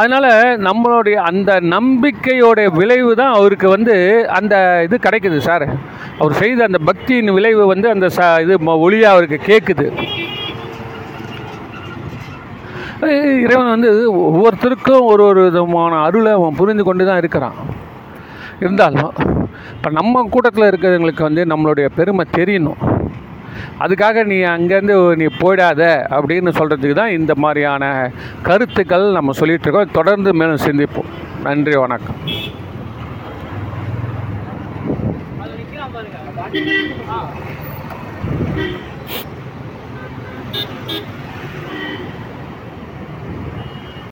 அதனால் 0.00 0.30
நம்மளுடைய 0.66 1.16
அந்த 1.28 1.50
நம்பிக்கையோடைய 1.74 2.68
விளைவு 2.78 3.10
தான் 3.20 3.34
அவருக்கு 3.38 3.68
வந்து 3.74 3.94
அந்த 4.38 4.54
இது 4.86 4.96
கிடைக்குது 5.06 5.38
சார். 5.48 5.64
அவர் 6.20 6.40
செய்த 6.40 6.60
அந்த 6.68 6.80
பக்தியின் 6.88 7.36
விளைவு 7.36 7.62
வந்து 7.72 7.88
அந்த 7.94 8.08
ச 8.16 8.28
இது 8.44 8.56
ஒளியாக 8.86 9.14
அவருக்கு 9.14 9.38
கேட்குது 9.50 9.86
இறைவன் 13.46 13.72
வந்து 13.74 13.90
ஒவ்வொருத்தருக்கும் 14.28 15.08
ஒரு 15.12 15.22
ஒரு 15.30 15.40
விதமான 15.46 15.98
அருளை 16.06 16.30
அவன் 16.38 16.58
புரிந்து 16.60 16.84
கொண்டு 16.88 17.04
தான் 17.08 17.20
இருக்கிறான். 17.22 17.56
இருந்தாலும் 18.62 19.10
இப்போ 19.74 19.88
நம்ம 19.98 20.22
கூட்டத்தில் 20.34 20.68
இருக்கிறவங்களுக்கு 20.70 21.22
வந்து 21.28 21.42
நம்மளுடைய 21.52 21.86
பெருமை 21.98 22.24
தெரியணும். 22.38 22.80
அதுக்காக 23.80 24.24
நீ 24.32 24.38
அங்கேருந்து 24.54 24.96
நீ 25.22 25.26
போயிடாத 25.40 25.82
அப்படின்னு 26.18 26.52
சொல்கிறதுக்கு 26.58 26.98
தான் 27.00 27.16
இந்த 27.20 27.34
மாதிரியான 27.34 28.10
கருத்துக்கள் 28.42 29.06
நம்ம 29.12 29.32
சொல்லிகிட்ருக்கோம் 29.40 29.64
இருக்கோம். 29.66 29.90
தொடர்ந்து 29.92 30.34
மேலும் 30.34 30.64
சிந்திப்போம். 30.68 31.10
நன்றி 31.42 31.76
வணக்கம். 31.76 32.20